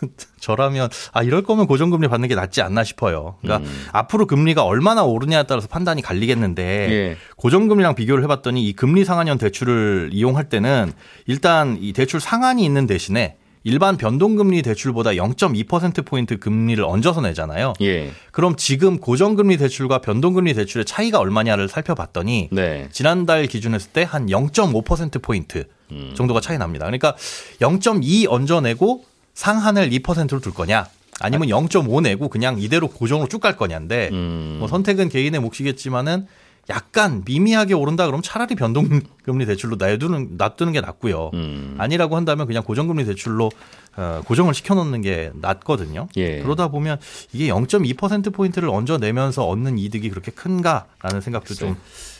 저라면 0.40 0.90
아 1.14 1.24
이럴 1.24 1.44
거면 1.44 1.68
고정금리 1.68 2.08
받는 2.08 2.30
게 2.30 2.36
낫지 2.36 2.62
않나 2.62 2.84
싶어요. 2.84 3.36
그러니까 3.42 3.70
앞으로 3.92 4.26
금리가 4.28 4.64
얼마나 4.64 5.04
오르냐에 5.04 5.44
따라서 5.44 5.68
판단이 5.68 6.02
갈리겠는데 6.02 6.64
예. 6.92 7.18
고정금리랑 7.38 7.96
비교를 7.96 8.24
해봤더니 8.24 8.66
이 8.68 8.74
금리 8.74 9.06
상한형 9.06 9.38
대출을 9.38 10.10
이용할 10.14 10.50
때는 10.50 10.92
일단 11.28 11.78
이 11.82 11.94
대출 11.94 12.20
상한이 12.20 12.64
있는 12.64 12.88
대신에 12.88 13.36
일반 13.66 13.98
변동금리 13.98 14.62
대출보다 14.62 15.12
0.2% 15.12 16.06
포인트 16.06 16.40
금리를 16.40 16.82
얹어서 16.82 17.20
내잖아요. 17.20 17.74
예. 17.82 18.12
그럼 18.32 18.56
지금 18.56 19.00
고정금리 19.00 19.58
대출과 19.58 20.00
변동금리 20.00 20.54
대출의 20.54 20.86
차이가 20.86 21.20
얼마냐를 21.20 21.68
살펴봤더니 21.68 22.50
네. 22.54 22.88
지난달 22.92 23.48
기준했을 23.48 23.92
때 23.92 24.04
한 24.04 24.28
0.5% 24.28 25.22
포인트 25.22 25.66
음. 25.92 26.14
정도가 26.16 26.40
차이 26.40 26.58
납니다. 26.58 26.86
그러니까 26.86 27.16
0.2 27.60 28.28
얹어내고 28.30 29.04
상한을 29.44 29.90
2%로 29.90 30.42
둘 30.42 30.54
거냐? 30.54 30.86
아니면 31.22 31.48
0.5 31.48 32.02
내고 32.02 32.28
그냥 32.28 32.60
이대로 32.60 32.90
고정으로 32.90 33.30
쭉 33.30 33.40
갈 33.40 33.56
거냐인데 33.56 34.10
음. 34.12 34.58
뭐 34.60 34.68
선택은 34.68 35.08
개인의 35.08 35.40
몫이겠지만은 35.40 36.28
약간 36.70 37.24
미미하게 37.26 37.74
오른다 37.74 38.06
그러면 38.06 38.22
차라리 38.22 38.56
변동금리 38.56 39.46
대출로 39.48 39.78
놔두는 39.78 40.32
놔두는 40.38 40.74
게 40.74 40.82
낫고요. 40.82 41.32
음. 41.34 41.76
아니라고 41.78 42.16
한다면 42.18 42.48
그냥 42.48 42.64
고정금리 42.64 43.06
대출로 43.06 43.50
어, 43.96 44.22
고정을 44.26 44.54
시켜놓는 44.54 45.02
게 45.02 45.32
낫거든요. 45.36 46.10
예. 46.18 46.42
그러다 46.42 46.68
보면 46.68 47.00
이게 47.32 47.48
0.2% 47.48 48.34
포인트를 48.34 48.70
얹어내면서 48.70 49.48
얻는 49.48 49.78
이득이 49.78 50.10
그렇게 50.10 50.32
큰가라는 50.32 51.22
생각도 51.22 51.54
좀 51.56 51.78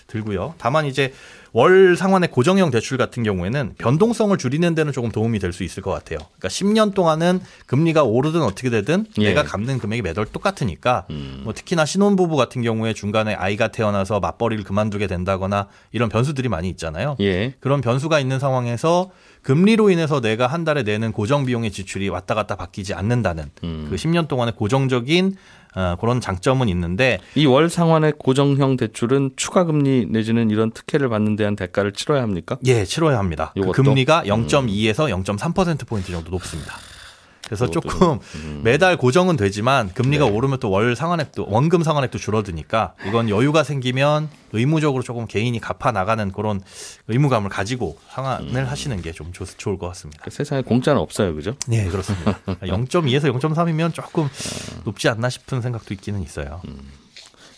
들고요. 0.10 0.56
다만 0.58 0.86
이제 0.86 1.14
월 1.52 1.96
상환의 1.98 2.30
고정형 2.30 2.70
대출 2.70 2.98
같은 3.00 3.24
경우에는 3.24 3.74
변동성을 3.80 4.38
줄이는 4.38 4.76
데는 4.76 4.92
조금 4.94 5.10
도움이 5.12 5.40
될 5.40 5.50
수 5.52 5.64
있을 5.64 5.82
것 5.82 5.90
같아요. 5.92 6.20
그러니까 6.38 6.48
10년 6.48 6.94
동안은 6.94 7.40
금리가 7.66 8.04
오르든 8.04 8.44
어떻게 8.44 8.70
되든 8.70 9.08
예. 9.18 9.22
음. 9.22 9.24
내가 9.24 9.44
갚는 9.44 9.80
금액이 9.80 10.04
매달 10.04 10.26
똑같으니까 10.28 11.08
뭐 11.44 11.54
특히나 11.54 11.86
신혼부부 11.86 12.36
같은 12.36 12.62
경우에 12.62 12.94
중간에 12.94 13.34
아이가 13.34 13.70
태어나서 13.70 14.20
맞벌이를 14.20 14.64
그만두게 14.64 15.08
된다거나 15.08 15.68
이런 15.92 16.10
변수들이 16.10 16.50
많이 16.50 16.70
있잖아요. 16.70 17.16
예. 17.22 17.56
그런 17.60 17.82
변수가 17.82 18.20
있는 18.20 18.38
상황에서 18.38 19.10
금리로 19.42 19.90
인해서 19.90 20.22
내가 20.22 20.46
한 20.48 20.66
달에 20.66 20.84
내는 20.84 21.14
고정 21.14 21.46
비용의 21.46 21.72
지출이 21.72 22.10
왔다 22.10 22.36
갔다 22.36 22.56
바뀌지 22.56 22.94
않는다는 22.94 23.46
음. 23.64 23.88
그 23.90 23.96
10년 23.96 24.28
동안의 24.28 24.54
고정적인 24.56 25.36
어, 25.76 25.96
그런 26.00 26.20
장점은 26.22 26.68
있는데 26.70 27.20
이 27.36 27.46
월 27.46 27.70
상환의 27.70 28.14
고정형 28.18 28.78
대출은 28.78 29.32
추가 29.36 29.64
금리 29.66 30.06
내지는 30.10 30.50
이런 30.50 30.72
특혜를 30.72 31.10
받는 31.10 31.36
대한 31.36 31.56
대가를 31.56 31.94
치러야 31.94 32.22
합니까? 32.22 32.58
예, 32.66 32.86
치러야 32.86 33.18
합니다. 33.20 33.54
그? 33.56 33.84
금리가 33.84 34.24
0.2에서 34.26 35.10
0.3% 35.24 35.88
포인트 35.88 36.12
정도 36.12 36.32
높습니다. 36.32 36.76
그래서 37.50 37.66
요것도 37.66 37.82
조금 37.90 38.20
음. 38.46 38.62
매달 38.64 38.96
고정은 38.96 39.36
되지만 39.36 39.92
금리가 39.94 40.26
네. 40.26 40.32
오르면 40.32 40.60
또 40.60 40.70
월 40.70 40.96
상환액도 40.96 41.48
원금 41.50 41.84
상환액도 41.84 42.20
줄어드니까 42.20 42.94
이건 43.08 43.28
여유가 43.28 43.64
생기면 43.64 44.30
의무적으로 44.54 45.02
조금 45.04 45.26
개인이 45.26 45.60
갚아 45.60 45.92
나가는 45.92 46.32
그런 46.32 46.62
의무감을 47.08 47.50
가지고 47.50 47.98
상환을 48.12 48.56
음. 48.56 48.66
하시는 48.68 49.02
게 49.02 49.12
좀 49.12 49.34
좋을 49.34 49.78
것 49.80 49.88
같습니다. 49.88 50.22
그 50.24 50.30
세상에 50.30 50.62
공짜는 50.62 51.02
없어요, 51.02 51.34
그죠? 51.36 51.56
네, 51.68 51.88
그렇습니다. 51.90 52.40
0.2에서 52.62 53.34
0.3이면 53.38 53.94
조금 53.94 54.30
높지 54.86 55.10
않나 55.10 55.30
싶은 55.30 55.62
생각도 55.62 55.94
있기는 55.96 56.22
있어요. 56.22 56.62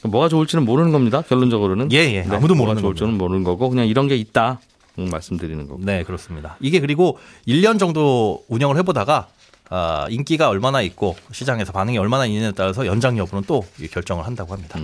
뭐가 0.03 0.29
좋을지는 0.29 0.65
모르는 0.65 0.91
겁니다. 0.91 1.21
결론적으로는. 1.21 1.91
예, 1.91 1.97
예. 1.97 2.21
아무도 2.29 2.55
뭐가 2.55 2.71
모르는 2.73 2.81
좋을지는 2.81 3.17
모르는 3.17 3.43
거고 3.43 3.69
그냥 3.69 3.87
이런 3.87 4.07
게 4.07 4.15
있다 4.15 4.59
음, 4.97 5.05
말씀드리는 5.11 5.67
거고. 5.67 5.79
네, 5.83 6.03
그렇습니다. 6.03 6.57
이게 6.59 6.79
그리고 6.79 7.19
1년 7.47 7.77
정도 7.77 8.43
운영을 8.47 8.77
해보다가 8.77 9.27
아, 9.73 10.05
인기가 10.09 10.49
얼마나 10.49 10.81
있고 10.81 11.15
시장에서 11.31 11.71
반응이 11.71 11.97
얼마나 11.97 12.25
있느냐에 12.25 12.51
따라서 12.51 12.85
연장 12.85 13.17
여부는 13.17 13.45
또 13.47 13.63
결정을 13.91 14.25
한다고 14.25 14.53
합니다. 14.53 14.77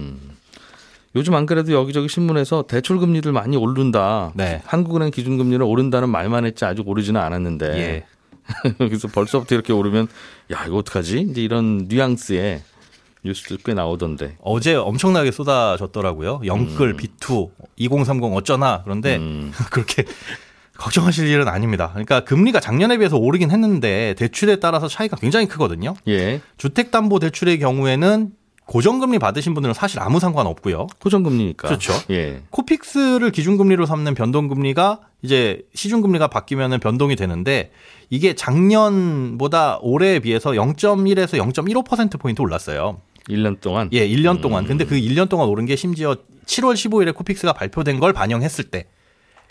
요즘 1.14 1.36
안 1.36 1.46
그래도 1.46 1.74
여기저기 1.74 2.08
신문에서 2.08 2.64
대출 2.68 2.98
금리를 2.98 3.30
많이 3.34 3.58
오른다. 3.58 4.32
네. 4.34 4.62
한국은행 4.66 5.12
기준 5.12 5.38
금리를 5.38 5.62
오른다는 5.62 6.10
말만 6.10 6.46
했지 6.46 6.64
아직 6.64 6.88
오르지는 6.88 7.20
않았는데. 7.20 7.78
예. 7.78 8.06
그래서 8.78 9.10
벌써부터 9.10 9.56
이렇게 9.56 9.74
오르면 9.74 10.08
야 10.54 10.64
이거 10.66 10.78
어떡하지? 10.78 11.28
이제 11.32 11.42
이런 11.42 11.88
뉘앙스의 11.90 12.62
뉴스들 13.26 13.58
꽤 13.66 13.74
나오던데. 13.74 14.38
어제 14.40 14.74
엄청나게 14.76 15.32
쏟아졌더라고요. 15.32 16.42
영끌, 16.46 16.96
비투, 16.96 17.50
2030 17.76 18.24
어쩌나 18.34 18.84
그런데 18.86 19.18
음. 19.18 19.52
그렇게 19.70 20.06
걱정하실 20.78 21.28
일은 21.28 21.48
아닙니다. 21.48 21.90
그러니까 21.92 22.22
금리가 22.22 22.60
작년에 22.60 22.98
비해서 22.98 23.18
오르긴 23.18 23.52
했는데 23.52 24.14
대출에 24.18 24.58
따라서 24.58 24.88
차이가 24.88 25.18
굉장히 25.18 25.48
크거든요. 25.48 25.96
예. 26.08 26.42
주택담보대출의 26.58 27.60
경우에는 27.60 28.32
고정금리 28.68 29.18
받으신 29.18 29.54
분들은 29.54 29.74
사실 29.74 30.00
아무 30.02 30.20
상관 30.20 30.46
없고요. 30.46 30.88
고정금리니까. 31.00 31.70
그렇죠. 31.70 31.94
예. 32.10 32.42
코픽스를 32.50 33.32
기준금리로 33.32 33.86
삼는 33.86 34.14
변동금리가 34.14 35.00
이제 35.22 35.62
시중금리가 35.74 36.28
바뀌면은 36.28 36.80
변동이 36.80 37.16
되는데 37.16 37.72
이게 38.10 38.36
작년보다 38.36 39.80
올해에 39.82 40.20
비해서 40.20 40.52
0.1에서 40.52 41.38
0.15%포인트 41.54 42.42
올랐어요. 42.42 43.02
1년 43.30 43.60
동안. 43.62 43.90
예, 43.94 44.08
1년 44.08 44.42
동안. 44.42 44.66
근데 44.66 44.86
그 44.86 44.96
1년 44.96 45.30
동안 45.30 45.48
오른 45.48 45.66
게 45.66 45.76
심지어 45.76 46.18
7월 46.46 46.74
15일에 46.74 47.16
코픽스가 47.16 47.54
발표된 47.54 48.00
걸 48.00 48.14
반영했을 48.14 48.66
때. 48.66 48.88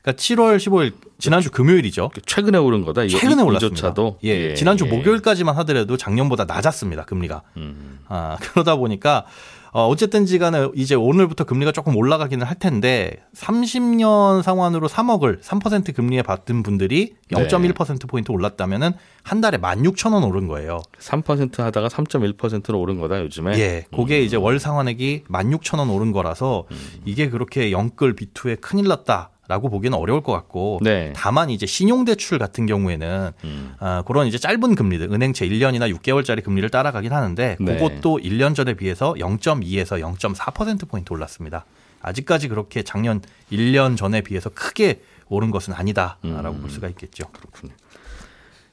그러니까 0.07 0.13
7월 0.23 0.57
15일 0.57 0.93
지난주 1.19 1.51
금요일이죠. 1.51 2.11
최근에 2.27 2.59
오른 2.59 2.85
거다. 2.85 3.03
이거 3.03 3.19
최근에 3.19 3.43
이- 3.43 3.45
올랐습니다. 3.45 3.75
이조차도. 3.77 4.19
예, 4.23 4.55
지난주 4.55 4.87
예. 4.87 4.89
목요일까지만 4.89 5.57
하더라도 5.57 5.97
작년보다 5.97 6.45
낮았습니다. 6.45 7.05
금리가. 7.05 7.43
음. 7.57 7.99
아, 8.09 8.37
그러다 8.41 8.77
보니까 8.77 9.27
어, 9.73 9.89
어쨌든지 9.89 10.39
간에 10.39 10.69
이제 10.75 10.95
오늘부터 10.95 11.45
금리가 11.45 11.73
조금 11.73 11.97
올라가기는 11.97 12.47
할 12.47 12.55
텐데 12.59 13.17
30년 13.35 14.43
상환으로 14.43 14.89
3억을 14.89 15.43
3% 15.43 15.95
금리에 15.95 16.23
받은 16.23 16.63
분들이 16.63 17.15
네. 17.31 17.47
0.1% 17.49 18.09
포인트 18.09 18.31
올랐다면은 18.31 18.93
한 19.23 19.41
달에 19.41 19.59
16,000원 19.59 20.27
오른 20.27 20.47
거예요. 20.47 20.81
3% 21.01 21.59
하다가 21.59 21.89
3.1%로 21.89 22.81
오른 22.81 22.99
거다 23.01 23.21
요즘에. 23.21 23.59
예. 23.59 23.85
그게 23.95 24.23
이제 24.23 24.37
월 24.37 24.59
상환액이 24.61 25.25
16,000원 25.29 25.93
오른 25.93 26.13
거라서 26.13 26.65
음. 26.71 26.77
이게 27.05 27.29
그렇게 27.29 27.71
영끌 27.73 28.15
비투에 28.15 28.55
큰일 28.57 28.87
났다 28.89 29.31
라고 29.49 29.69
보기는 29.71 29.97
어려울 29.97 30.23
것 30.23 30.33
같고 30.33 30.81
네. 30.83 31.13
다만 31.15 31.51
이제 31.51 31.67
신용대출 31.67 32.39
같은 32.39 32.67
경우에는 32.67 33.31
음. 33.45 33.75
아, 33.79 34.03
그런 34.07 34.27
이제 34.27 34.39
짧은 34.39 34.75
금리들 34.75 35.13
은행채 35.13 35.49
1년이나 35.49 35.95
6개월짜리 35.97 36.43
금리를 36.43 36.69
따라가긴 36.71 37.13
하는데 37.13 37.57
네. 37.61 37.77
그것도 37.77 38.19
1년 38.19 38.55
전에 38.55 38.75
비해서 38.75 39.15
0.2에서 39.15 40.01
0.4% 40.01 40.89
포인트 40.89 41.13
올랐습니다. 41.13 41.65
아직까지 42.03 42.49
그렇게 42.49 42.83
작년 42.83 43.21
1년 43.53 43.97
전에 43.97 44.21
비해서 44.21 44.51
크게 44.51 45.01
오른 45.29 45.51
것은 45.51 45.75
아니다라고 45.75 46.57
음. 46.57 46.61
볼 46.61 46.71
수가 46.71 46.89
있겠죠. 46.89 47.25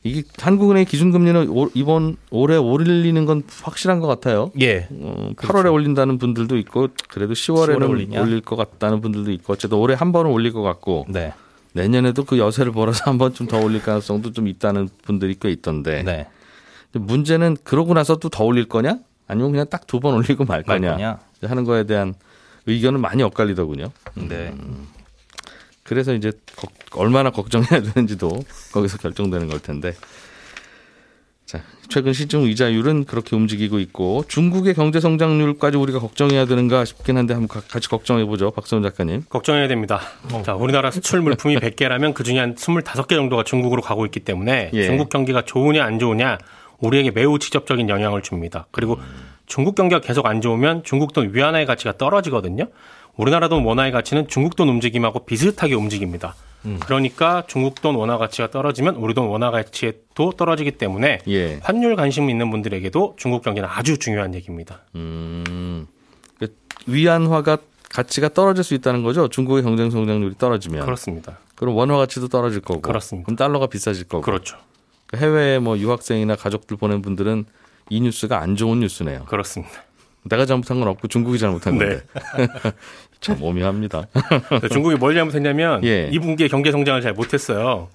이게 0.04 0.24
한국은행 0.38 0.84
기준금리는 0.86 1.48
올- 1.50 1.70
이번 1.74 2.18
올해 2.30 2.58
올리는 2.58 3.26
건 3.26 3.44
확실한 3.62 4.00
것 4.00 4.08
같아요. 4.08 4.52
예. 4.60 4.88
어, 4.92 5.30
8월에 5.38 5.72
올린다는 5.72 6.18
분들도 6.18 6.58
있고 6.58 6.90
그래도 7.10 7.34
10월에는 7.34 7.78
10월에 7.80 7.90
올리냐? 7.90 8.22
올릴 8.22 8.42
것 8.42 8.56
같다는 8.58 9.00
분들도 9.02 9.32
있고 9.32 9.54
어쨌든 9.54 9.78
올해 9.78 9.96
한 9.96 10.12
번은 10.12 10.30
올릴 10.30 10.52
것 10.52 10.62
같고 10.62 11.06
네. 11.08 11.34
내년에도 11.72 12.26
그 12.26 12.38
여세를 12.38 12.72
벌어서 12.74 13.06
한 13.10 13.18
번쯤 13.18 13.48
더 13.48 13.60
올릴 13.60 13.82
가능성도 13.82 14.34
좀 14.34 14.48
있다는 14.48 14.90
분들이 15.04 15.36
꽤 15.40 15.50
있던데 15.52 16.04
네. 16.04 16.28
문제는 16.92 17.58
그러고 17.64 17.94
나서 17.94 18.18
또 18.18 18.30
더 18.30 18.44
올릴 18.44 18.68
거냐 18.68 19.00
아니면 19.28 19.52
그냥 19.52 19.66
딱 19.70 19.88
두 19.88 20.00
번 20.00 20.14
올리고 20.16 20.44
말말 20.46 20.64
거냐 20.82 20.92
거냐? 20.96 21.20
하는 21.44 21.64
거에 21.64 21.86
대한 21.86 22.14
의견은 22.68 23.00
많이 23.02 23.24
엇갈리더군요. 23.24 23.88
네. 24.16 24.54
그래서 25.84 26.14
이제 26.14 26.32
걱- 26.56 26.72
얼마나 26.96 27.30
걱정해야 27.30 27.82
되는지도 27.82 28.30
거기서 28.72 28.98
결정되는 29.00 29.48
걸 29.48 29.60
텐데. 29.60 29.94
자, 31.46 31.62
최근 31.90 32.14
시중 32.14 32.44
이자율은 32.44 33.04
그렇게 33.06 33.36
움직이고 33.36 33.80
있고 33.80 34.24
중국의 34.28 34.74
경제 34.76 35.00
성장률까지 35.00 35.78
우리가 35.78 36.00
걱정해야 36.00 36.46
되는가 36.46 36.86
싶긴 36.86 37.18
한데 37.18 37.34
한번 37.34 37.48
가- 37.50 37.68
같이 37.68 37.90
걱정해 37.90 38.24
보죠. 38.26 38.52
박성훈 38.52 38.82
작가님. 38.84 39.24
걱정해야 39.30 39.68
됩니다. 39.68 40.00
자, 40.46 40.56
우리나라 40.56 40.90
수출 40.90 41.22
물품이 41.22 41.58
100개라면 41.60 42.14
그중에 42.14 42.40
한 42.40 42.56
25개 42.56 43.10
정도가 43.10 43.44
중국으로 43.44 43.82
가고 43.82 44.06
있기 44.06 44.22
때문에 44.22 44.72
예. 44.74 44.84
중국 44.86 45.10
경기가 45.10 45.44
좋으냐 45.44 45.84
안 45.84 46.00
좋으냐 46.00 46.38
우리에게 46.80 47.12
매우 47.12 47.38
직접적인 47.40 47.90
영향을 47.90 48.22
줍니다. 48.22 48.68
그리고 48.72 48.98
중국 49.46 49.76
경기가 49.76 50.00
계속 50.00 50.26
안 50.26 50.40
좋으면 50.42 50.84
중국 50.84 51.12
돈 51.14 51.34
위안화의 51.34 51.66
가치가 51.66 51.98
떨어지거든요. 51.98 52.68
우리나라 53.16 53.48
돈 53.48 53.64
원화의 53.64 53.92
가치는 53.92 54.28
중국 54.28 54.56
돈 54.56 54.70
움직임하고 54.70 55.26
비슷하게 55.26 55.76
움직입니다. 55.76 56.36
그러니까 56.80 57.44
중국 57.48 57.82
돈 57.82 57.96
원화 57.96 58.18
가치가 58.18 58.50
떨어지면 58.50 58.96
우리 58.96 59.14
돈 59.14 59.28
원화 59.28 59.52
가치도 59.52 60.32
떨어지기 60.32 60.72
때문에 60.72 61.20
예. 61.28 61.60
환율 61.62 61.96
관심 61.96 62.30
있는 62.30 62.50
분들에게도 62.52 63.16
중국 63.18 63.44
경기는 63.44 63.68
아주 63.70 63.98
중요한 63.98 64.34
얘기입니다. 64.34 64.82
음. 64.96 65.86
그 66.40 66.56
위안화가 66.88 67.58
가치가 67.90 68.30
떨어질 68.30 68.64
수 68.64 68.74
있다는 68.74 69.04
거죠. 69.04 69.28
중국의 69.28 69.64
경제 69.64 69.90
성장률이 69.90 70.38
떨어지면. 70.38 70.86
그렇습니다. 70.86 71.38
그럼 71.56 71.76
원화 71.76 71.98
가치도 71.98 72.30
떨어질 72.30 72.62
거고. 72.62 72.82
그렇습니다. 72.82 73.26
그럼 73.26 73.36
달러가 73.36 73.68
비싸질 73.68 74.08
거고. 74.08 74.24
그렇죠. 74.24 74.58
해외에 75.16 75.60
뭐 75.60 75.78
유학생이나 75.78 76.36
가족들 76.36 76.78
보낸 76.78 77.02
분들은 77.02 77.46
이 77.90 78.02
뉴스가 78.02 78.40
안 78.40 78.56
좋은 78.56 78.80
뉴스네요. 78.80 79.26
그렇습니다. 79.26 79.84
내가 80.24 80.46
잘못한 80.46 80.80
건 80.80 80.88
없고 80.90 81.08
중국이 81.08 81.38
잘못한 81.38 81.78
네. 81.78 81.86
건데. 81.86 82.04
참 83.20 83.42
오묘합니다. 83.42 84.04
중국이 84.70 84.96
뭘 84.96 85.16
잘못했냐면 85.16 85.82
예. 85.86 86.10
2분기에 86.10 86.52
경제 86.52 86.72
성장을 86.72 87.00
잘 87.02 87.14
못했어요. 87.14 87.88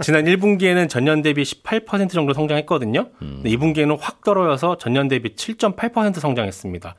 지난 0.00 0.26
1분기에는 0.26 0.90
전년 0.90 1.22
대비 1.22 1.42
18% 1.42 2.10
정도 2.10 2.34
성장했거든요. 2.34 3.08
근데 3.18 3.48
2분기에는 3.48 3.96
확 3.98 4.22
떨어져서 4.22 4.76
전년 4.76 5.08
대비 5.08 5.34
7.8% 5.34 6.20
성장했습니다. 6.20 6.94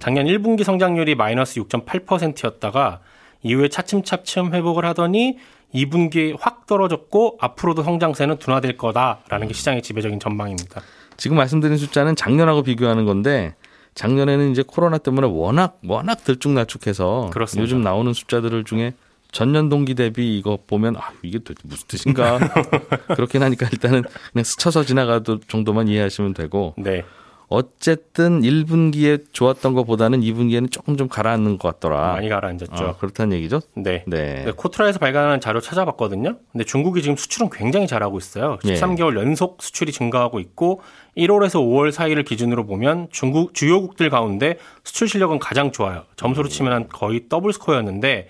작년 0.00 0.26
1분기 0.26 0.64
성장률이 0.64 1.14
마이너스 1.14 1.60
6.8%였다가 1.60 2.98
이후에 3.42 3.68
차츰차츰 3.68 4.52
회복을 4.52 4.84
하더니 4.84 5.38
2분기에 5.74 6.36
확 6.40 6.66
떨어졌고 6.66 7.38
앞으로도 7.40 7.84
성장세는 7.84 8.38
둔화될 8.38 8.76
거다라는 8.76 9.46
게 9.46 9.54
시장의 9.54 9.82
지배적인 9.82 10.18
전망입니다. 10.18 10.82
지금 11.16 11.36
말씀드린 11.36 11.76
숫자는 11.76 12.16
작년하고 12.16 12.62
비교하는 12.62 13.04
건데 13.04 13.54
작년에는 13.94 14.52
이제 14.52 14.62
코로나 14.66 14.98
때문에 14.98 15.26
워낙 15.26 15.78
워낙 15.86 16.24
들쭉날쭉해서 16.24 17.30
그렇습니다. 17.32 17.62
요즘 17.62 17.82
나오는 17.82 18.12
숫자들을 18.12 18.64
중에 18.64 18.94
전년 19.32 19.68
동기 19.68 19.94
대비 19.94 20.36
이거 20.38 20.58
보면 20.66 20.96
아 20.96 21.12
이게 21.22 21.38
도대체 21.38 21.60
무슨 21.64 21.86
뜻인가 21.86 22.38
그렇긴 23.14 23.42
하니까 23.42 23.68
일단은 23.72 24.02
그냥 24.32 24.44
스쳐서 24.44 24.84
지나가도 24.84 25.40
정도만 25.40 25.88
이해하시면 25.88 26.34
되고 26.34 26.74
네. 26.78 27.04
어쨌든 27.50 28.42
1분기에 28.42 29.24
좋았던 29.32 29.74
것보다는 29.74 30.20
2분기에는 30.20 30.70
조금 30.70 30.96
좀 30.96 31.08
가라앉는 31.08 31.58
것 31.58 31.66
같더라. 31.74 32.12
많이 32.12 32.28
가라앉았죠. 32.28 32.84
아, 32.84 32.96
그렇다는 32.96 33.36
얘기죠? 33.38 33.60
네. 33.74 34.04
네. 34.06 34.44
네, 34.44 34.52
코트라에서 34.52 35.00
발간한 35.00 35.40
자료 35.40 35.60
찾아봤거든요. 35.60 36.36
근데 36.52 36.64
중국이 36.64 37.02
지금 37.02 37.16
수출은 37.16 37.50
굉장히 37.50 37.88
잘하고 37.88 38.18
있어요. 38.18 38.58
예. 38.66 38.74
13개월 38.74 39.18
연속 39.18 39.60
수출이 39.60 39.90
증가하고 39.90 40.38
있고 40.38 40.80
1월에서 41.16 41.54
5월 41.54 41.90
사이를 41.90 42.22
기준으로 42.22 42.66
보면 42.66 43.08
중국 43.10 43.52
주요국들 43.52 44.10
가운데 44.10 44.56
수출 44.84 45.08
실력은 45.08 45.40
가장 45.40 45.72
좋아요. 45.72 46.04
점수로 46.14 46.48
치면 46.48 46.72
한 46.72 46.88
거의 46.88 47.28
더블 47.28 47.52
스코어였는데 47.52 48.28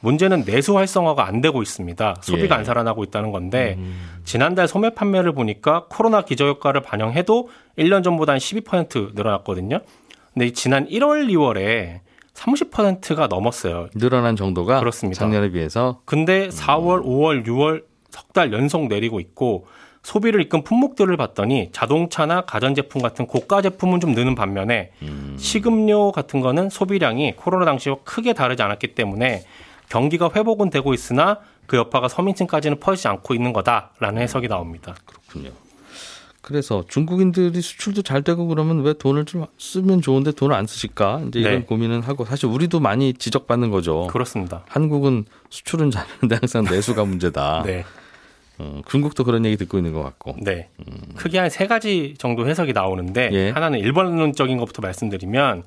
문제는 0.00 0.44
내수 0.44 0.76
활성화가 0.76 1.26
안 1.26 1.40
되고 1.40 1.62
있습니다. 1.62 2.16
소비가 2.22 2.54
예. 2.54 2.58
안 2.60 2.64
살아나고 2.64 3.04
있다는 3.04 3.30
건데 3.32 3.78
지난달 4.24 4.66
소매 4.68 4.90
판매를 4.90 5.32
보니까 5.32 5.84
코로나 5.90 6.22
기저효과를 6.22 6.80
반영해도 6.82 7.48
1년 7.78 8.02
전보다 8.02 8.32
한 8.32 8.38
12% 8.38 9.14
늘어났거든요. 9.14 9.80
근데 10.32 10.46
이 10.46 10.52
지난 10.52 10.86
1월, 10.88 11.28
2월에 11.28 12.00
30%가 12.34 13.26
넘었어요. 13.26 13.88
늘어난 13.94 14.36
정도가 14.36 14.78
그렇습니다. 14.80 15.18
작년에 15.18 15.50
비해서 15.50 16.00
근데 16.04 16.48
4월, 16.48 17.04
5월, 17.04 17.46
6월 17.46 17.84
석 18.10 18.32
달 18.32 18.52
연속 18.52 18.88
내리고 18.88 19.20
있고 19.20 19.66
소비를 20.02 20.40
이끈 20.42 20.62
품목들을 20.64 21.14
봤더니 21.16 21.70
자동차나 21.72 22.42
가전제품 22.42 23.02
같은 23.02 23.26
고가 23.26 23.60
제품은 23.60 24.00
좀 24.00 24.12
느는 24.12 24.34
반면에 24.34 24.92
식음료 25.36 26.10
같은 26.12 26.40
거는 26.40 26.70
소비량이 26.70 27.34
코로나 27.36 27.64
당시와 27.66 27.96
크게 28.04 28.32
다르지 28.32 28.62
않았기 28.62 28.94
때문에 28.94 29.42
경기가 29.90 30.30
회복은 30.34 30.70
되고 30.70 30.94
있으나 30.94 31.40
그 31.66 31.76
여파가 31.76 32.08
서민층까지는 32.08 32.80
퍼지지 32.80 33.08
않고 33.08 33.34
있는 33.34 33.52
거다라는 33.52 34.22
해석이 34.22 34.48
나옵니다. 34.48 34.94
그렇군요. 35.04 35.50
그래서 36.42 36.84
중국인들이 36.88 37.60
수출도 37.60 38.00
잘 38.02 38.22
되고 38.22 38.46
그러면 38.46 38.80
왜 38.82 38.94
돈을 38.94 39.26
좀 39.26 39.44
쓰면 39.58 40.00
좋은데 40.00 40.32
돈을 40.32 40.56
안 40.56 40.66
쓰실까? 40.66 41.24
이제 41.28 41.40
이런 41.40 41.60
네. 41.60 41.64
고민은 41.66 42.00
하고 42.02 42.24
사실 42.24 42.46
우리도 42.46 42.80
많이 42.80 43.12
지적받는 43.12 43.70
거죠. 43.70 44.06
그렇습니다. 44.06 44.64
한국은 44.68 45.26
수출은 45.50 45.90
잘하는데 45.90 46.36
항상 46.36 46.64
내수가 46.64 47.04
문제다. 47.04 47.62
네. 47.66 47.84
어, 48.58 48.80
중국도 48.88 49.24
그런 49.24 49.44
얘기 49.44 49.56
듣고 49.58 49.76
있는 49.78 49.92
것 49.92 50.02
같고. 50.02 50.36
네. 50.40 50.70
크게 51.16 51.38
한 51.38 51.50
세 51.50 51.66
가지 51.66 52.14
정도 52.16 52.48
해석이 52.48 52.72
나오는데 52.72 53.28
예. 53.32 53.50
하나는 53.50 53.78
일반론적인 53.78 54.56
것부터 54.56 54.80
말씀드리면 54.82 55.64